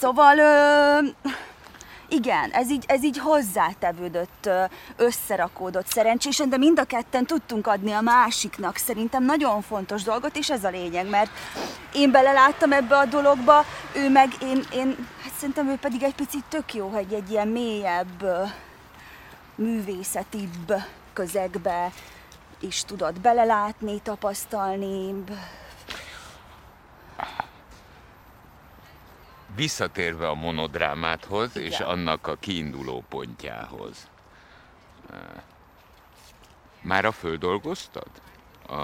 Szóval, 0.00 0.38
ö, 0.38 1.28
igen, 2.10 2.50
ez 2.50 2.70
így, 2.70 2.84
ez 2.86 3.04
így 3.04 3.18
hozzátevődött, 3.18 4.48
összerakódott 4.96 5.86
szerencsésen, 5.86 6.48
de 6.48 6.56
mind 6.56 6.78
a 6.78 6.84
ketten 6.84 7.26
tudtunk 7.26 7.66
adni 7.66 7.92
a 7.92 8.00
másiknak 8.00 8.76
szerintem 8.76 9.24
nagyon 9.24 9.62
fontos 9.62 10.02
dolgot, 10.02 10.36
és 10.36 10.50
ez 10.50 10.64
a 10.64 10.68
lényeg, 10.68 11.08
mert 11.08 11.30
én 11.92 12.10
beleláttam 12.10 12.72
ebbe 12.72 12.96
a 12.96 13.04
dologba, 13.04 13.64
ő 13.94 14.08
meg, 14.08 14.28
én, 14.42 14.64
én 14.72 15.06
hát 15.22 15.32
szerintem 15.38 15.68
ő 15.68 15.74
pedig 15.74 16.02
egy 16.02 16.14
picit 16.14 16.44
tök 16.48 16.74
jó, 16.74 16.88
hogy 16.88 17.12
egy 17.12 17.30
ilyen 17.30 17.48
mélyebb, 17.48 18.24
művészetibb 19.54 20.72
közegbe 21.12 21.92
is 22.60 22.84
tudod 22.84 23.20
belelátni, 23.20 24.00
tapasztalni, 24.02 25.14
Visszatérve 29.54 30.28
a 30.28 30.34
monodrámáthoz 30.34 31.56
Igen. 31.56 31.68
és 31.68 31.80
annak 31.80 32.26
a 32.26 32.36
kiinduló 32.36 33.04
pontjához. 33.08 34.08
Már 36.82 37.04
a 37.04 37.12
földolgoztad 37.12 38.10
a, 38.66 38.74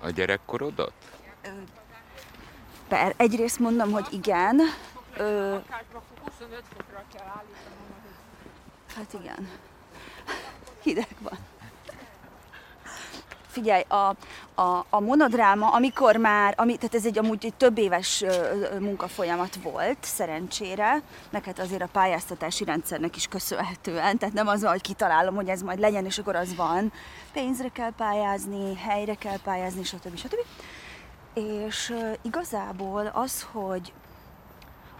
a 0.00 0.10
gyerekkorodat? 0.14 0.92
Per, 2.88 3.14
egyrészt 3.16 3.58
mondom, 3.58 3.90
hogy 3.90 4.06
igen. 4.10 4.60
Ö, 5.16 5.56
hát 8.94 9.12
igen. 9.12 9.48
Hideg 10.82 11.16
van. 11.20 11.38
Figyelj, 13.50 13.82
a, 13.88 14.14
a, 14.62 14.86
a 14.90 15.00
monodráma, 15.00 15.68
amikor 15.68 16.16
már, 16.16 16.54
ami, 16.56 16.76
tehát 16.76 16.94
ez 16.94 17.06
egy 17.06 17.18
amúgy 17.18 17.44
egy 17.44 17.54
több 17.54 17.78
éves 17.78 18.24
munkafolyamat 18.78 19.58
volt, 19.62 19.98
szerencsére, 20.00 21.02
meg 21.30 21.44
hát 21.44 21.58
azért 21.58 21.82
a 21.82 21.88
pályáztatási 21.92 22.64
rendszernek 22.64 23.16
is 23.16 23.26
köszönhetően, 23.26 24.18
tehát 24.18 24.34
nem 24.34 24.46
az 24.46 24.62
van, 24.62 24.70
hogy 24.70 24.80
kitalálom, 24.80 25.34
hogy 25.34 25.48
ez 25.48 25.62
majd 25.62 25.78
legyen, 25.78 26.04
és 26.04 26.18
akkor 26.18 26.36
az 26.36 26.54
van. 26.54 26.92
Pénzre 27.32 27.68
kell 27.68 27.92
pályázni, 27.96 28.76
helyre 28.76 29.14
kell 29.14 29.38
pályázni, 29.44 29.84
stb. 29.84 30.16
stb. 30.16 30.38
És 31.34 31.94
igazából 32.22 33.10
az, 33.14 33.46
hogy 33.52 33.92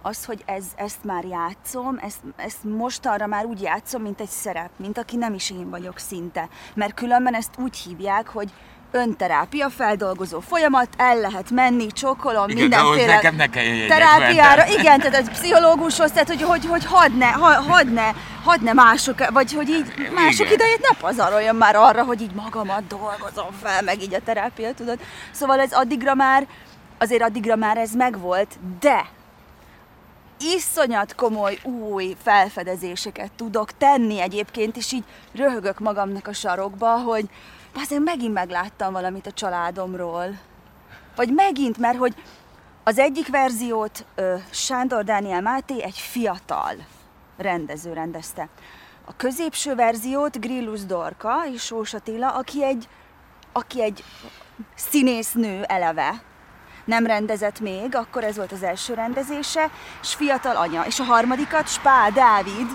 az, 0.01 0.25
hogy 0.25 0.43
ez, 0.45 0.63
ezt 0.75 1.03
már 1.03 1.23
játszom, 1.23 1.99
ezt, 2.01 2.19
ezt 2.35 2.63
mostanra 2.63 3.27
már 3.27 3.45
úgy 3.45 3.61
játszom, 3.61 4.01
mint 4.01 4.21
egy 4.21 4.29
szerep, 4.29 4.69
mint 4.77 4.97
aki 4.97 5.15
nem 5.15 5.33
is 5.33 5.51
én 5.51 5.69
vagyok 5.69 5.97
szinte. 5.97 6.47
Mert 6.73 6.93
különben 6.93 7.33
ezt 7.33 7.51
úgy 7.57 7.77
hívják, 7.77 8.27
hogy 8.27 8.51
önterápia 8.91 9.69
feldolgozó 9.69 10.39
folyamat, 10.39 10.87
el 10.97 11.17
lehet 11.19 11.49
menni, 11.49 11.87
csokolom, 11.87 12.49
Igen, 12.49 12.61
mindenféle 12.61 13.13
nekem 13.13 13.35
ne 13.35 13.49
kelljen 13.49 13.87
terápiára. 13.87 14.67
Igen, 14.67 14.99
tehát 14.99 15.15
egy 15.15 15.29
pszichológushoz, 15.29 16.11
tehát 16.11 16.27
hogy, 16.27 16.41
hogy, 16.41 16.65
hogy 16.65 16.85
hadd 16.85 17.11
ne, 17.11 17.27
hadd 17.27 17.87
ne, 17.87 18.11
hadd 18.43 18.63
ne 18.63 18.73
mások, 18.73 19.29
vagy 19.29 19.53
hogy 19.53 19.69
így 19.69 19.93
mások 20.13 20.45
Igen. 20.45 20.53
idejét 20.53 20.89
ne 20.89 20.97
pazaroljon 20.97 21.55
már 21.55 21.75
arra, 21.75 22.03
hogy 22.03 22.21
így 22.21 22.33
magamat 22.33 22.87
dolgozom 22.87 23.51
fel, 23.63 23.81
meg 23.81 24.01
így 24.01 24.13
a 24.13 24.19
terápia, 24.25 24.73
tudod. 24.73 24.99
Szóval 25.31 25.59
ez 25.59 25.71
addigra 25.73 26.13
már, 26.13 26.47
azért 26.97 27.21
addigra 27.21 27.55
már 27.55 27.77
ez 27.77 27.91
megvolt, 27.95 28.59
de 28.79 29.05
iszonyat 30.43 31.15
komoly 31.15 31.59
új 31.63 32.15
felfedezéseket 32.23 33.31
tudok 33.31 33.77
tenni 33.77 34.19
egyébként, 34.19 34.77
és 34.77 34.91
így 34.91 35.03
röhögök 35.33 35.79
magamnak 35.79 36.27
a 36.27 36.33
sarokba, 36.33 36.99
hogy 36.99 37.29
azért 37.75 38.03
megint 38.03 38.33
megláttam 38.33 38.93
valamit 38.93 39.27
a 39.27 39.31
családomról. 39.31 40.39
Vagy 41.15 41.33
megint, 41.33 41.77
mert 41.77 41.97
hogy 41.97 42.15
az 42.83 42.99
egyik 42.99 43.27
verziót 43.27 44.05
ö, 44.15 44.35
Sándor 44.49 45.03
Dániel 45.03 45.41
Máté 45.41 45.83
egy 45.83 45.97
fiatal 45.97 46.75
rendező 47.37 47.93
rendezte. 47.93 48.49
A 49.05 49.15
középső 49.15 49.75
verziót 49.75 50.39
Grillus 50.39 50.85
Dorka 50.85 51.43
és 51.53 51.61
Sós 51.61 51.93
Attila, 51.93 52.29
aki 52.29 52.63
egy, 52.63 52.87
aki 53.51 53.81
egy 53.81 54.03
színésznő 54.75 55.63
eleve, 55.63 56.21
nem 56.85 57.05
rendezett 57.05 57.59
még, 57.59 57.95
akkor 57.95 58.23
ez 58.23 58.35
volt 58.35 58.51
az 58.51 58.63
első 58.63 58.93
rendezése, 58.93 59.69
és 60.01 60.13
fiatal 60.13 60.55
anya. 60.55 60.85
És 60.85 60.99
a 60.99 61.03
harmadikat 61.03 61.67
Spá 61.67 62.09
Dávid, 62.09 62.67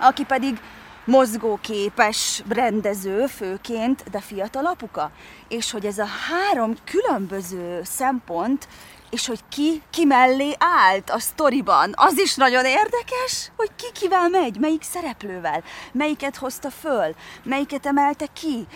aki 0.00 0.24
pedig 0.24 0.60
mozgóképes 1.04 2.42
rendező 2.48 3.26
főként, 3.26 4.10
de 4.10 4.20
fiatal 4.20 4.66
apuka. 4.66 5.10
És 5.48 5.70
hogy 5.70 5.86
ez 5.86 5.98
a 5.98 6.06
három 6.28 6.76
különböző 6.84 7.80
szempont, 7.84 8.68
és 9.10 9.26
hogy 9.26 9.40
ki, 9.48 9.82
ki 9.90 10.04
mellé 10.04 10.54
állt 10.58 11.10
a 11.10 11.18
sztoriban. 11.18 11.92
Az 11.96 12.18
is 12.18 12.34
nagyon 12.34 12.64
érdekes, 12.64 13.50
hogy 13.56 13.70
ki 13.76 13.86
kivel 13.92 14.28
megy, 14.28 14.58
melyik 14.58 14.82
szereplővel, 14.82 15.62
melyiket 15.92 16.36
hozta 16.36 16.70
föl, 16.70 17.14
melyiket 17.42 17.86
emelte 17.86 18.26
ki, 18.32 18.66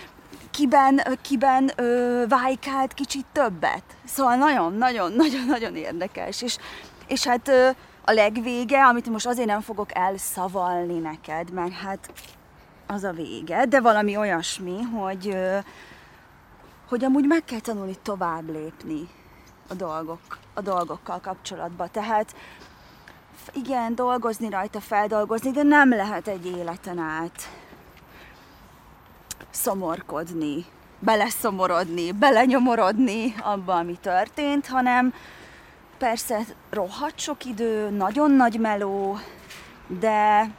kiben, 0.57 1.01
kiben 1.23 1.71
ö, 1.77 2.25
vájkált 2.29 2.95
kicsit 2.95 3.27
többet. 3.33 3.83
Szóval 4.05 4.37
nagyon-nagyon-nagyon-nagyon 4.37 5.77
érdekes. 5.89 6.43
És, 6.43 6.57
és 7.07 7.27
hát 7.27 7.49
ö, 7.49 7.69
a 8.05 8.13
legvége, 8.13 8.85
amit 8.85 9.09
most 9.09 9.27
azért 9.27 9.49
nem 9.49 9.61
fogok 9.61 9.97
elszavalni 9.97 10.99
neked, 10.99 11.51
mert 11.51 11.73
hát 11.73 12.13
az 12.87 13.05
a 13.05 13.13
vége, 13.13 13.65
de 13.65 13.81
valami 13.81 14.17
olyasmi, 14.17 14.83
hogy, 14.83 15.29
ö, 15.29 15.59
hogy 16.89 17.05
amúgy 17.05 17.27
meg 17.27 17.45
kell 17.45 17.61
tanulni 17.61 17.97
tovább 18.03 18.51
lépni 18.51 19.09
a, 19.69 19.75
dolgok, 19.75 20.39
a 20.55 20.61
dolgokkal 20.61 21.21
kapcsolatban. 21.21 21.89
Tehát 21.93 22.35
igen, 23.53 23.95
dolgozni 23.95 24.49
rajta, 24.51 24.81
feldolgozni, 24.81 25.51
de 25.51 25.63
nem 25.63 25.89
lehet 25.89 26.29
egy 26.29 26.47
életen 26.47 26.99
át 26.99 27.49
szomorkodni, 29.57 30.65
beleszomorodni, 30.99 32.13
belenyomorodni 32.13 33.35
abba, 33.43 33.75
ami 33.75 33.99
történt, 34.01 34.67
hanem 34.67 35.15
persze 35.99 36.41
rohadt 36.71 37.19
sok 37.19 37.45
idő, 37.45 37.91
nagyon 37.91 38.31
nagy 38.31 38.59
meló, 38.59 39.19
de, 39.87 40.51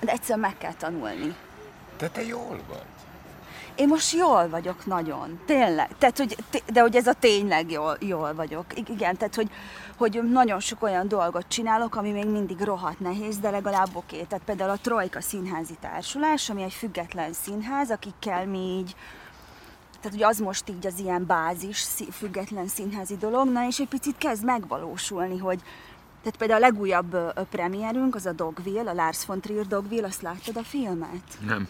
de 0.00 0.12
egyszerűen 0.12 0.38
meg 0.38 0.58
kell 0.58 0.74
tanulni. 0.74 1.34
De 1.98 2.08
te 2.08 2.24
jól 2.24 2.60
vagy. 2.68 2.91
Én 3.82 3.88
most 3.88 4.12
jól 4.12 4.48
vagyok 4.48 4.86
nagyon, 4.86 5.40
tényleg. 5.46 5.88
Tehát, 5.98 6.18
hogy, 6.18 6.36
de 6.72 6.80
hogy 6.80 6.96
ez 6.96 7.06
a 7.06 7.12
tényleg 7.12 7.70
jól, 7.70 7.96
jól 8.00 8.34
vagyok. 8.34 8.64
Igen, 8.88 9.16
tehát, 9.16 9.34
hogy, 9.34 9.50
hogy 9.96 10.30
nagyon 10.30 10.60
sok 10.60 10.82
olyan 10.82 11.08
dolgot 11.08 11.44
csinálok, 11.48 11.96
ami 11.96 12.10
még 12.10 12.26
mindig 12.26 12.60
rohadt 12.60 13.00
nehéz, 13.00 13.38
de 13.38 13.50
legalább 13.50 13.88
oké. 13.92 14.22
Tehát 14.22 14.44
például 14.44 14.70
a 14.70 14.78
Trojka 14.82 15.20
Színházi 15.20 15.76
Társulás, 15.80 16.50
ami 16.50 16.62
egy 16.62 16.72
független 16.72 17.32
színház, 17.32 17.90
akikkel 17.90 18.46
mi 18.46 18.58
így 18.58 18.94
tehát 20.00 20.16
ugye 20.16 20.26
az 20.26 20.38
most 20.38 20.68
így 20.68 20.86
az 20.86 20.98
ilyen 20.98 21.26
bázis, 21.26 21.86
független 22.10 22.68
színházi 22.68 23.16
dolog, 23.16 23.48
na 23.48 23.66
és 23.66 23.78
egy 23.78 23.88
picit 23.88 24.18
kezd 24.18 24.44
megvalósulni, 24.44 25.38
hogy 25.38 25.60
tehát 26.22 26.38
például 26.38 26.62
a 26.62 26.66
legújabb 26.66 27.16
premierünk, 27.50 28.14
az 28.14 28.26
a 28.26 28.32
Dogville, 28.32 28.90
a 28.90 28.94
Lars 28.94 29.26
von 29.26 29.40
Trier 29.40 29.66
Dogville, 29.66 30.06
azt 30.06 30.22
láttad 30.22 30.56
a 30.56 30.62
filmet? 30.62 31.38
Nem 31.46 31.68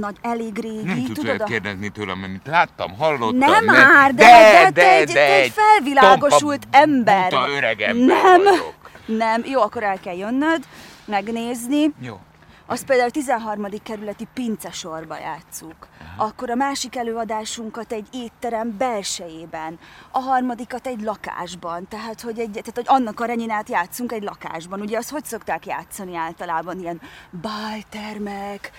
nagy, 0.00 0.16
elég 0.22 0.58
régi. 0.58 0.82
Nem 0.84 1.04
tudod 1.12 1.40
a... 1.40 1.44
kérdezni 1.44 1.88
tőlem, 1.88 2.22
amit 2.22 2.46
láttam, 2.46 2.96
hallottam. 2.98 3.38
Nem 3.38 3.64
már, 3.64 4.14
de, 4.14 4.24
de, 4.24 4.62
de, 4.62 4.70
de, 4.70 4.82
te 4.82 4.96
egy, 4.96 5.12
de 5.12 5.34
egy 5.34 5.52
felvilágosult 5.52 6.66
ember. 6.70 7.32
öreg 7.56 7.80
ember 7.80 8.22
nem, 8.22 8.42
vagyok. 8.42 8.74
nem, 9.06 9.42
jó, 9.44 9.60
akkor 9.60 9.82
el 9.82 10.00
kell 10.00 10.16
jönnöd, 10.16 10.64
megnézni. 11.04 11.92
Jó. 12.00 12.20
Azt 12.66 12.84
például 12.84 13.08
a 13.08 13.12
13. 13.12 13.66
kerületi 13.82 14.28
pincesorba 14.34 15.18
játszuk. 15.18 15.88
Akkor 16.16 16.50
a 16.50 16.54
másik 16.54 16.96
előadásunkat 16.96 17.92
egy 17.92 18.06
étterem 18.12 18.76
belsejében, 18.76 19.78
a 20.10 20.18
harmadikat 20.18 20.86
egy 20.86 21.00
lakásban, 21.00 21.88
tehát 21.88 22.20
hogy, 22.20 22.38
egy, 22.38 22.50
tehát, 22.50 22.74
hogy 22.74 22.84
annak 22.86 23.20
a 23.20 23.24
renyinát 23.24 23.68
játszunk 23.68 24.12
egy 24.12 24.22
lakásban. 24.22 24.80
Ugye 24.80 24.98
azt 24.98 25.10
hogy 25.10 25.24
szokták 25.24 25.66
játszani 25.66 26.16
általában? 26.16 26.78
Ilyen 26.78 27.00
báltermek, 27.30 28.70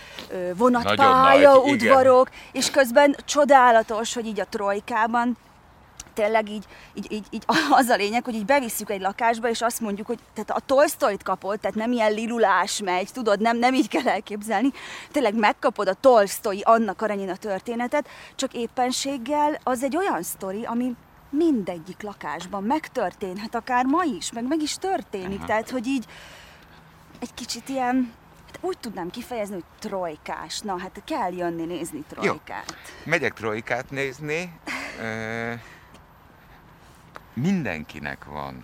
vonatpálya, 0.55 1.57
udvarok, 1.57 2.29
igen. 2.29 2.41
és 2.51 2.71
közben 2.71 3.15
csodálatos, 3.25 4.13
hogy 4.13 4.25
így 4.25 4.39
a 4.39 4.45
trojkában 4.45 5.37
tényleg 6.15 6.49
így, 6.49 6.65
így, 6.93 7.12
így, 7.12 7.25
így 7.30 7.43
az 7.80 7.88
a 7.88 7.95
lényeg, 7.95 8.23
hogy 8.23 8.34
így 8.34 8.45
bevisszük 8.45 8.89
egy 8.89 9.01
lakásba, 9.01 9.49
és 9.49 9.62
azt 9.62 9.80
mondjuk, 9.80 10.08
hogy 10.08 10.19
tehát 10.34 10.49
a 10.62 10.65
Tolstoyt 10.65 11.23
kapod, 11.23 11.60
tehát 11.60 11.75
nem 11.75 11.91
ilyen 11.91 12.13
lilulás 12.13 12.82
megy, 12.82 13.10
tudod, 13.13 13.41
nem, 13.41 13.58
nem 13.58 13.73
így 13.73 13.88
kell 13.88 14.08
elképzelni, 14.08 14.71
tényleg 15.12 15.36
megkapod 15.36 15.88
a 15.88 15.93
Tolstoy 15.93 16.62
Anna 16.63 16.93
Karenina 16.93 17.36
történetet, 17.36 18.08
csak 18.36 18.54
éppenséggel 18.54 19.60
az 19.63 19.84
egy 19.84 19.97
olyan 19.97 20.23
sztori, 20.23 20.63
ami 20.63 20.95
mindegyik 21.30 22.01
lakásban 22.01 22.63
megtörténhet, 22.63 23.56
akár 23.56 23.86
ma 23.86 24.04
is, 24.04 24.32
meg 24.32 24.47
meg 24.47 24.62
is 24.62 24.75
történik, 24.75 25.38
Aha. 25.38 25.47
tehát 25.47 25.69
hogy 25.69 25.88
így 25.88 26.06
egy 27.19 27.34
kicsit 27.34 27.69
ilyen, 27.69 28.13
hát 28.45 28.58
úgy 28.62 28.78
tudnám 28.78 29.10
kifejezni, 29.10 29.54
hogy 29.54 29.63
trojkás. 29.80 30.60
Na, 30.60 30.80
hát 30.80 31.01
kell 31.06 31.34
jönni 31.34 31.65
nézni 31.65 32.04
trojkát. 32.10 32.65
Jó. 32.67 33.12
Megyek 33.12 33.34
trojkát 33.34 33.89
nézni 33.91 34.60
mindenkinek 37.35 38.25
van. 38.25 38.63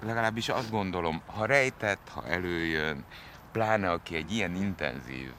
Legalábbis 0.00 0.48
azt 0.48 0.70
gondolom, 0.70 1.22
ha 1.26 1.44
rejtett, 1.44 2.08
ha 2.08 2.26
előjön, 2.26 3.04
pláne 3.52 3.90
aki 3.90 4.16
egy 4.16 4.32
ilyen 4.32 4.54
intenzív 4.54 5.32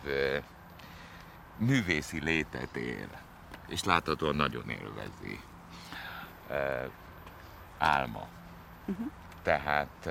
művészi 1.57 2.23
létet 2.23 2.75
él, 2.75 3.07
és 3.67 3.83
láthatóan 3.83 4.35
nagyon 4.35 4.69
élvezi, 4.69 5.39
álma. 7.77 8.27
Uh-huh. 8.85 9.11
Tehát 9.43 10.09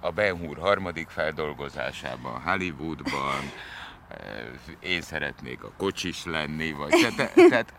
a 0.00 0.10
Ben 0.10 0.36
Hur 0.36 0.58
harmadik 0.58 1.08
feldolgozásában, 1.08 2.42
Hollywoodban, 2.42 3.50
én 4.80 5.00
szeretnék 5.00 5.62
a 5.62 5.72
kocsis 5.76 6.24
lenni, 6.24 6.72
vagy 6.72 6.90
tehát, 7.16 7.34
tehát 7.34 7.72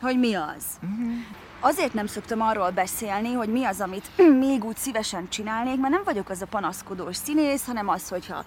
hogy 0.00 0.18
mi 0.18 0.34
az. 0.34 0.64
Uh-huh. 0.82 1.12
Azért 1.60 1.94
nem 1.94 2.06
szoktam 2.06 2.40
arról 2.40 2.70
beszélni, 2.70 3.32
hogy 3.32 3.48
mi 3.48 3.64
az, 3.64 3.80
amit 3.80 4.10
még 4.46 4.64
úgy 4.64 4.76
szívesen 4.76 5.28
csinálnék, 5.28 5.80
mert 5.80 5.94
nem 5.94 6.04
vagyok 6.04 6.28
az 6.28 6.42
a 6.42 6.46
panaszkodós 6.46 7.16
színész, 7.16 7.66
hanem 7.66 7.88
az, 7.88 8.08
hogyha 8.08 8.44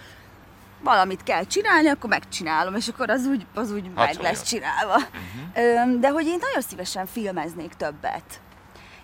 valamit 0.83 1.23
kell 1.23 1.43
csinálni, 1.43 1.87
akkor 1.87 2.09
megcsinálom, 2.09 2.75
és 2.75 2.87
akkor 2.87 3.09
az 3.09 3.25
úgy, 3.25 3.45
az 3.53 3.71
úgy 3.71 3.89
hát 3.95 4.13
meg 4.13 4.23
lesz 4.23 4.43
csinálva. 4.43 4.95
Uh-huh. 4.95 5.99
De 5.99 6.09
hogy 6.09 6.25
én 6.25 6.37
nagyon 6.39 6.61
szívesen 6.61 7.05
filmeznék 7.05 7.73
többet. 7.73 8.41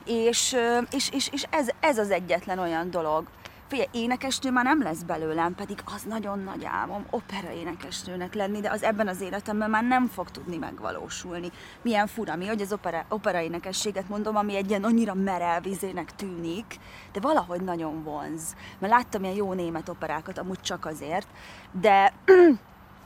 És, 0.06 0.56
és, 0.92 1.10
és, 1.10 1.30
és 1.32 1.44
ez, 1.50 1.68
ez 1.80 1.98
az 1.98 2.12
egyetlen 2.12 2.60
olyan 2.60 2.90
dolog, 2.90 3.28
Figyelj, 3.68 3.88
énekesnő 3.92 4.52
már 4.52 4.64
nem 4.64 4.82
lesz 4.82 5.02
belőlem, 5.02 5.56
pedig 5.56 5.80
az 5.96 6.02
nagyon 6.02 6.40
nagy 6.40 6.66
álmom, 6.66 7.06
opera 7.10 7.52
énekesnőnek 7.52 8.34
lenni, 8.34 8.60
de 8.60 8.72
az 8.72 8.84
ebben 8.84 9.08
az 9.08 9.22
életemben 9.22 9.70
már 9.70 9.84
nem 9.84 10.08
fog 10.08 10.32
tudni 10.32 10.58
megvalósulni. 10.58 11.52
Milyen 11.82 12.08
fura 12.08 12.36
mi, 12.36 12.48
hogy 12.48 12.62
az 12.62 12.74
opera, 12.74 13.06
opera 13.10 13.42
énekességet 13.42 14.10
mondom, 14.10 14.36
ami 14.36 14.56
egy 14.56 14.70
ilyen 14.70 14.84
annyira 14.84 15.14
merelvizének 15.14 16.16
tűnik, 16.16 16.80
de 17.12 17.20
valahogy 17.20 17.62
nagyon 17.62 18.04
vonz. 18.04 18.56
Mert 18.80 18.94
láttam 18.94 19.24
ilyen 19.24 19.36
jó 19.36 19.54
német 19.54 19.90
operákat, 19.90 20.38
amúgy 20.38 20.62
csak 20.62 20.86
azért, 20.86 21.28
de 21.72 22.14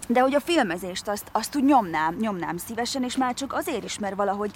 de 0.08 0.20
hogy 0.20 0.36
a 0.36 0.40
filmezést 0.40 1.08
azt, 1.08 1.30
azt 1.32 1.56
úgy 1.56 1.64
nyomnám, 1.64 2.16
nyomnám 2.16 2.58
szívesen, 2.58 3.04
és 3.04 3.18
már 3.18 3.34
csak 3.34 3.54
azért 3.54 3.84
is, 3.84 4.00
mert 4.00 4.16
valahogy 4.16 4.52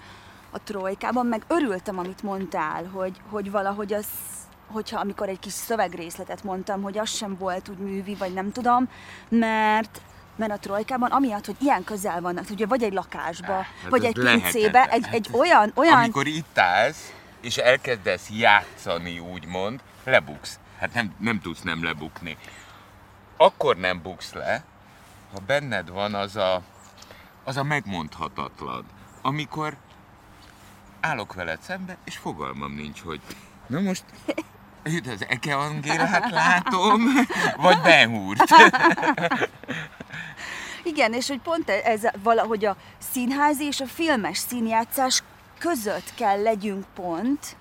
a 0.51 0.63
trojkában 0.63 1.25
meg 1.25 1.43
örültem, 1.47 1.97
amit 1.97 2.23
mondtál, 2.23 2.85
hogy, 2.85 3.21
hogy 3.29 3.51
valahogy 3.51 3.93
az, 3.93 4.05
hogyha 4.73 4.99
amikor 4.99 5.29
egy 5.29 5.39
kis 5.39 5.53
szövegrészletet 5.53 6.43
mondtam, 6.43 6.81
hogy 6.81 6.97
az 6.97 7.09
sem 7.09 7.37
volt 7.37 7.69
úgy 7.69 7.77
művi, 7.77 8.15
vagy 8.15 8.33
nem 8.33 8.51
tudom, 8.51 8.89
mert 9.29 10.01
mert 10.35 10.51
a 10.51 10.57
trojkában, 10.57 11.11
amiatt, 11.11 11.45
hogy 11.45 11.55
ilyen 11.59 11.83
közel 11.83 12.21
vannak, 12.21 12.49
ugye 12.49 12.65
vagy 12.65 12.83
egy 12.83 12.93
lakásba, 12.93 13.53
hát 13.53 13.89
vagy 13.89 14.05
egy 14.05 14.19
pincébe, 14.19 14.85
egy, 14.85 15.07
egy 15.11 15.29
olyan, 15.31 15.71
olyan... 15.75 15.97
Amikor 15.97 16.27
itt 16.27 16.57
állsz, 16.57 17.13
és 17.41 17.57
elkezdesz 17.57 18.29
játszani, 18.29 19.19
úgymond, 19.19 19.81
lebuksz. 20.03 20.59
Hát 20.79 20.93
nem, 20.93 21.13
nem 21.19 21.39
tudsz 21.39 21.61
nem 21.61 21.83
lebukni. 21.83 22.37
Akkor 23.37 23.77
nem 23.77 24.01
buksz 24.01 24.33
le, 24.33 24.63
ha 25.33 25.39
benned 25.45 25.89
van 25.89 26.13
az 26.13 26.35
a, 26.35 26.61
az 27.43 27.57
a 27.57 27.63
megmondhatatlan, 27.63 28.85
amikor 29.21 29.77
állok 30.99 31.33
veled 31.33 31.61
szembe, 31.61 31.97
és 32.03 32.17
fogalmam 32.17 32.73
nincs, 32.73 33.01
hogy 33.01 33.21
na 33.67 33.79
most 33.79 34.03
Jut 34.83 35.07
az 35.07 35.25
Eke 35.27 35.55
Angélát 35.55 36.29
látom, 36.29 37.01
vagy 37.55 37.81
Benhúrt. 37.81 38.43
Igen, 40.83 41.13
és 41.13 41.27
hogy 41.27 41.39
pont 41.39 41.69
ez 41.69 42.01
valahogy 42.23 42.65
a 42.65 42.77
színházi 43.11 43.65
és 43.65 43.79
a 43.79 43.85
filmes 43.85 44.37
színjátszás 44.37 45.23
között 45.59 46.13
kell 46.15 46.41
legyünk 46.41 46.85
pont, 46.95 47.55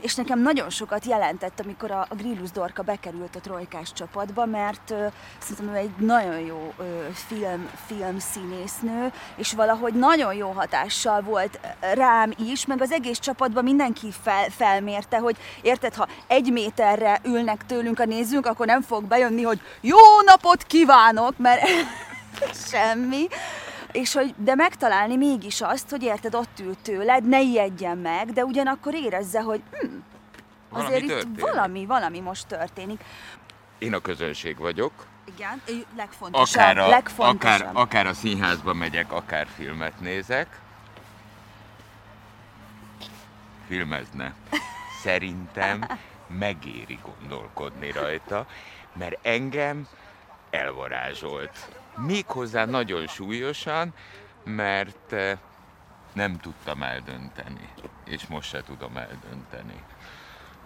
és 0.00 0.14
nekem 0.14 0.40
nagyon 0.40 0.70
sokat 0.70 1.04
jelentett, 1.04 1.60
amikor 1.60 1.90
a, 1.90 2.06
Grillus 2.16 2.50
Dorka 2.50 2.82
bekerült 2.82 3.36
a 3.36 3.40
trojkás 3.40 3.92
csapatba, 3.92 4.44
mert 4.44 4.94
szerintem 5.38 5.74
ő 5.74 5.78
egy 5.78 5.94
nagyon 5.98 6.38
jó 6.38 6.74
film, 7.12 7.70
film 7.86 8.18
színésznő, 8.18 9.12
és 9.36 9.52
valahogy 9.52 9.94
nagyon 9.94 10.34
jó 10.34 10.50
hatással 10.50 11.20
volt 11.20 11.60
rám 11.80 12.32
is, 12.38 12.66
meg 12.66 12.80
az 12.82 12.92
egész 12.92 13.18
csapatban 13.18 13.64
mindenki 13.64 14.12
fel, 14.22 14.50
felmérte, 14.50 15.18
hogy 15.18 15.36
érted, 15.62 15.94
ha 15.94 16.08
egy 16.26 16.52
méterre 16.52 17.20
ülnek 17.24 17.66
tőlünk 17.66 18.00
a 18.00 18.04
nézőnk, 18.04 18.46
akkor 18.46 18.66
nem 18.66 18.82
fog 18.82 19.04
bejönni, 19.04 19.42
hogy 19.42 19.60
jó 19.80 19.98
napot 20.24 20.62
kívánok, 20.62 21.38
mert 21.38 21.60
semmi 22.70 23.28
és 23.94 24.12
hogy, 24.12 24.34
de 24.36 24.54
megtalálni 24.54 25.16
mégis 25.16 25.60
azt, 25.60 25.90
hogy 25.90 26.02
érted, 26.02 26.34
ott 26.34 26.58
ül 26.60 26.76
tőled, 26.82 27.28
ne 27.28 27.40
ijedjen 27.40 27.98
meg, 27.98 28.32
de 28.32 28.44
ugyanakkor 28.44 28.94
érezze, 28.94 29.40
hogy 29.40 29.62
hm, 29.70 29.86
azért 30.68 31.00
valami 31.00 31.04
itt 31.04 31.08
történik. 31.08 31.40
valami, 31.40 31.86
valami 31.86 32.20
most 32.20 32.46
történik. 32.46 33.04
Én 33.78 33.94
a 33.94 33.98
közönség 33.98 34.58
vagyok. 34.58 34.92
Igen, 35.34 35.62
legfontosabb. 35.96 36.62
Akár 36.62 36.78
a, 36.78 36.88
legfontosabb. 36.88 37.60
Akár, 37.60 37.70
akár 37.72 38.06
a 38.06 38.14
színházba 38.14 38.72
megyek, 38.72 39.12
akár 39.12 39.46
filmet 39.56 40.00
nézek. 40.00 40.60
Filmezne. 43.68 44.34
Szerintem 45.02 45.84
megéri 46.26 46.98
gondolkodni 47.02 47.90
rajta, 47.90 48.46
mert 48.92 49.26
engem 49.26 49.86
elvarázsolt 50.54 51.82
méghozzá 51.96 52.64
nagyon 52.64 53.06
súlyosan, 53.06 53.94
mert 54.44 55.12
eh, 55.12 55.38
nem 56.12 56.36
tudtam 56.38 56.82
eldönteni, 56.82 57.68
és 58.04 58.26
most 58.26 58.48
se 58.48 58.62
tudom 58.62 58.96
eldönteni, 58.96 59.82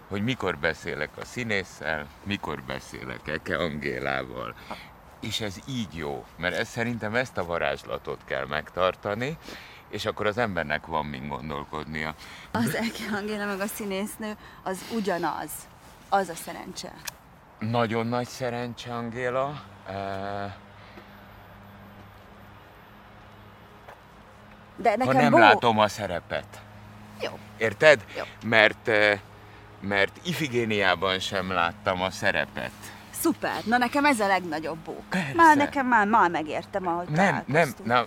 hogy 0.07 0.23
mikor 0.23 0.57
beszélek 0.57 1.17
a 1.17 1.25
színésszel, 1.25 2.07
mikor 2.23 2.63
beszélek 2.63 3.27
Eke 3.27 3.57
Angélával. 3.57 4.55
És 5.21 5.41
ez 5.41 5.55
így 5.67 5.93
jó, 5.93 6.25
mert 6.37 6.55
ez 6.55 6.67
szerintem 6.67 7.15
ezt 7.15 7.37
a 7.37 7.45
varázslatot 7.45 8.19
kell 8.25 8.45
megtartani, 8.45 9.37
és 9.89 10.05
akkor 10.05 10.25
az 10.25 10.37
embernek 10.37 10.85
van 10.85 11.05
mind 11.05 11.27
gondolkodnia. 11.27 12.15
Az 12.51 12.75
Eke 12.75 13.17
Angéla 13.17 13.45
meg 13.45 13.59
a 13.59 13.67
színésznő, 13.67 14.37
az 14.63 14.85
ugyanaz. 14.95 15.51
Az 16.09 16.29
a 16.29 16.35
szerencse. 16.35 16.93
Nagyon 17.59 18.07
nagy 18.07 18.27
szerencse, 18.27 18.95
Angéla. 18.95 19.63
De 24.75 24.95
nekem 24.95 25.05
ha 25.05 25.13
nem 25.13 25.31
bó... 25.31 25.37
látom 25.37 25.79
a 25.79 25.87
szerepet. 25.87 26.61
Jó. 27.21 27.39
Érted? 27.57 28.05
Jó. 28.17 28.23
Mert, 28.45 28.87
eh, 28.87 29.19
mert 29.79 30.19
Ifigéniában 30.23 31.19
sem 31.19 31.51
láttam 31.51 32.01
a 32.01 32.09
szerepet. 32.09 32.71
Szuper, 33.09 33.61
na 33.65 33.77
nekem 33.77 34.05
ez 34.05 34.19
a 34.19 34.27
legnagyobb 34.27 34.77
bók. 34.77 35.03
Persze. 35.09 35.33
Már 35.35 35.57
nekem 35.57 35.87
már, 35.87 36.07
már 36.07 36.29
megértem, 36.29 36.87
ahogy 36.87 37.09
Nem, 37.09 37.43
nem, 37.45 37.73
na, 37.83 38.05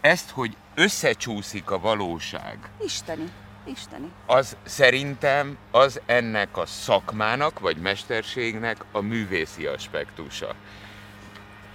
ezt, 0.00 0.30
hogy 0.30 0.56
összecsúszik 0.74 1.70
a 1.70 1.78
valóság. 1.78 2.58
Isteni, 2.80 3.30
isteni. 3.64 4.10
Az 4.26 4.56
szerintem 4.64 5.58
az 5.70 6.00
ennek 6.06 6.56
a 6.56 6.66
szakmának, 6.66 7.60
vagy 7.60 7.76
mesterségnek 7.76 8.84
a 8.92 9.00
művészi 9.00 9.66
aspektusa. 9.66 10.54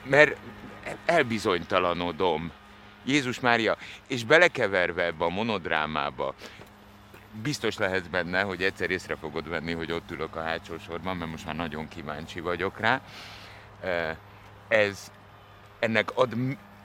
Mert 0.09 0.37
elbizonytalanodom 1.05 2.51
Jézus 3.05 3.39
Mária, 3.39 3.77
és 4.07 4.23
belekeverve 4.23 5.03
ebbe 5.03 5.25
a 5.25 5.29
monodrámába, 5.29 6.35
biztos 7.41 7.77
lehetsz 7.77 8.07
benne, 8.07 8.41
hogy 8.41 8.63
egyszer 8.63 8.89
észre 8.89 9.15
fogod 9.15 9.49
venni, 9.49 9.73
hogy 9.73 9.91
ott 9.91 10.11
ülök 10.11 10.35
a 10.35 10.43
hátsó 10.43 10.77
sorban, 10.77 11.17
mert 11.17 11.31
most 11.31 11.45
már 11.45 11.55
nagyon 11.55 11.87
kíváncsi 11.87 12.39
vagyok 12.39 12.79
rá. 12.79 13.01
Ez 14.67 15.11
ennek 15.79 16.17
ad 16.17 16.35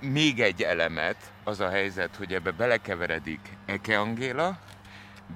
még 0.00 0.40
egy 0.40 0.62
elemet, 0.62 1.32
az 1.44 1.61
a 1.61 1.68
helyzet, 1.68 2.16
hogy 2.16 2.35
ebbe 2.35 2.50
belekeveredik 2.50 3.40
Eke 3.66 3.98
Angéla, 3.98 4.58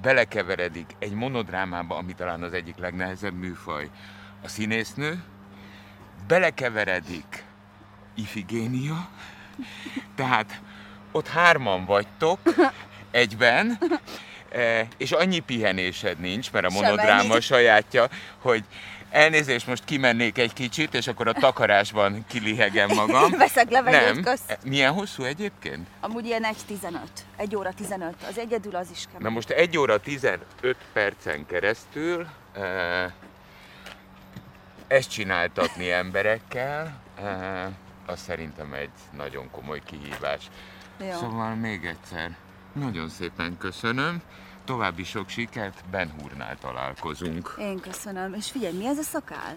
belekeveredik 0.03 0.91
egy 0.99 1.13
monodrámába, 1.13 1.97
ami 1.97 2.15
talán 2.15 2.43
az 2.43 2.53
egyik 2.53 2.77
legnehezebb 2.77 3.35
műfaj, 3.35 3.91
a 4.43 4.49
színésznő, 4.49 5.23
belekeveredik 6.27 7.45
Ifigénia, 8.17 9.09
tehát 10.15 10.61
ott 11.13 11.29
hárman 11.29 11.85
vagytok 11.85 12.39
egyben, 13.11 13.79
e, 14.53 14.87
és 14.97 15.13
annyi 15.13 15.39
pihenésed 15.39 16.19
nincs, 16.19 16.53
mert 16.53 16.67
a 16.67 16.71
monodráma 16.71 17.41
sajátja, 17.41 18.09
hogy 18.39 18.65
elnézést, 19.11 19.67
most 19.67 19.85
kimennék 19.85 20.39
egy 20.39 20.53
kicsit, 20.53 20.95
és 20.95 21.07
akkor 21.07 21.29
a 21.29 21.33
takarásban 21.33 22.25
kilihegem 22.29 22.89
magam. 22.95 23.31
Veszek 23.39 23.71
levegőt, 23.71 24.15
Nem. 24.15 24.23
Kösz. 24.23 24.43
E, 24.47 24.59
milyen 24.65 24.93
hosszú 24.93 25.23
egyébként? 25.23 25.87
Amúgy 26.01 26.27
ilyen 26.27 26.47
1.15. 26.69 26.97
1 27.37 27.57
óra 27.57 27.73
15. 27.73 28.15
Az 28.29 28.39
egyedül 28.39 28.77
az 28.77 28.89
is 28.93 29.05
kemény. 29.05 29.23
Na 29.23 29.29
most 29.29 29.51
1 29.51 29.79
óra 29.79 30.01
15 30.01 30.45
percen 30.93 31.47
keresztül 31.47 32.27
e, 32.55 33.15
ezt 34.87 35.11
csináltatni 35.11 35.91
emberekkel, 35.91 37.01
e, 37.23 37.69
az 38.07 38.21
szerintem 38.21 38.73
egy 38.73 38.91
nagyon 39.17 39.51
komoly 39.51 39.83
kihívás. 39.85 40.49
Jó. 41.01 41.13
Szóval 41.13 41.55
még 41.55 41.85
egyszer, 41.85 42.37
nagyon 42.73 43.09
szépen 43.09 43.59
köszönöm. 43.59 44.23
További 44.65 45.05
sok 45.05 45.29
sikert, 45.29 45.85
Ben 45.91 46.13
Hurnál 46.21 46.59
találkozunk. 46.59 47.55
Én 47.59 47.81
köszönöm. 47.81 48.35
És 48.35 48.51
figyelj, 48.51 48.77
mi 48.77 48.87
ez 48.87 48.99
a 48.99 49.03
szakál? 49.03 49.57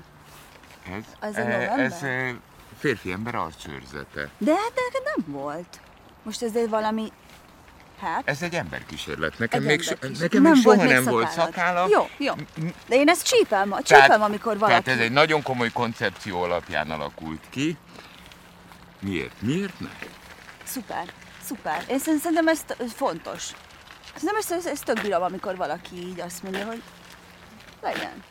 Ez? 0.92 1.04
Ez 1.20 1.36
a 1.36 1.40
e, 1.40 1.72
Ez 1.78 2.04
e, 2.04 2.36
férfi 2.78 3.12
ember 3.12 3.36
arcőrzete. 3.36 4.30
De 4.38 4.52
hát 4.52 4.74
neked 4.76 5.16
nem 5.16 5.42
volt. 5.42 5.80
Most 6.24 6.42
ez 6.42 6.56
egy 6.56 6.70
valami 6.70 7.12
Hát? 8.02 8.22
Ez 8.26 8.42
egy 8.42 8.54
emberkísérlet. 8.54 9.40
Nekem, 9.40 9.62
egy 9.62 9.68
még, 9.68 9.80
emberkísérlet. 9.80 10.16
so, 10.16 10.24
nekem 10.24 10.42
nem 10.42 10.52
még 10.52 10.62
soha 10.62 10.76
volt 10.76 10.90
nem 10.90 11.04
volt 11.04 11.30
szakállam. 11.30 11.90
Jó, 11.90 12.10
jó. 12.18 12.34
De 12.88 12.96
én 12.96 13.10
ezt 13.10 13.28
csípem, 13.28 13.76
csípem 13.84 13.84
tehát, 13.84 14.22
amikor 14.22 14.58
valaki... 14.58 14.84
Tehát 14.84 15.00
ez 15.00 15.06
egy 15.06 15.12
nagyon 15.12 15.44
komoly 15.44 15.70
koncepció 15.72 16.42
alapján 16.42 16.92
alakult 16.92 17.44
ki. 17.50 17.78
Miért? 19.00 19.42
Miért 19.42 19.80
nem? 19.80 19.98
Szuper 20.64 21.14
szuper. 21.50 21.84
Én 21.88 22.00
szerintem 22.00 22.48
ez 22.48 22.64
fontos. 22.96 23.44
Szerintem 24.14 24.38
ez, 24.38 24.52
ez, 24.52 24.66
ez 24.66 24.80
tök 24.80 25.02
bírom, 25.02 25.24
amikor 25.24 25.56
valaki 25.56 25.96
így 25.96 26.20
azt 26.20 26.44
mondja, 26.44 26.66
hogy 26.66 26.82
legyen. 27.82 28.24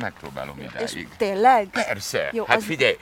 Megpróbálom 0.00 0.58
idáig. 0.58 0.80
És 0.80 1.06
tényleg? 1.16 1.68
Persze. 1.68 2.28
Jó, 2.32 2.44
hát 2.44 2.62
figyelj, 2.62 2.96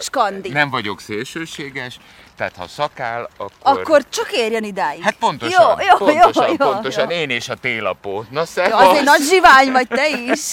Skandi. 0.00 0.48
Nem 0.48 0.70
vagyok 0.70 1.00
szélsőséges, 1.00 1.98
tehát 2.36 2.56
ha 2.56 2.68
szakál, 2.68 3.28
akkor... 3.36 3.80
Akkor 3.80 4.08
csak 4.08 4.32
érjen 4.32 4.64
idáig. 4.64 5.02
Hát 5.02 5.16
pontosan, 5.16 5.78
jó, 5.78 5.86
jó, 5.86 5.96
pontosan, 5.96 6.48
jó, 6.48 6.56
pontosan. 6.56 7.10
Jó. 7.10 7.16
Én 7.16 7.30
és 7.30 7.48
a 7.48 7.54
télapó. 7.54 8.24
Na 8.30 8.44
szevasz. 8.44 8.82
Jó, 8.82 8.88
azért 8.88 9.04
nagy 9.04 9.22
zsivány 9.22 9.72
vagy 9.72 9.88
te 9.88 10.08
is. 10.08 10.52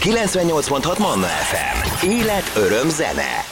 98.6 0.00 0.98
Manna 0.98 1.26
FM. 1.26 2.06
Élet, 2.06 2.50
öröm, 2.56 2.88
zene. 2.88 3.51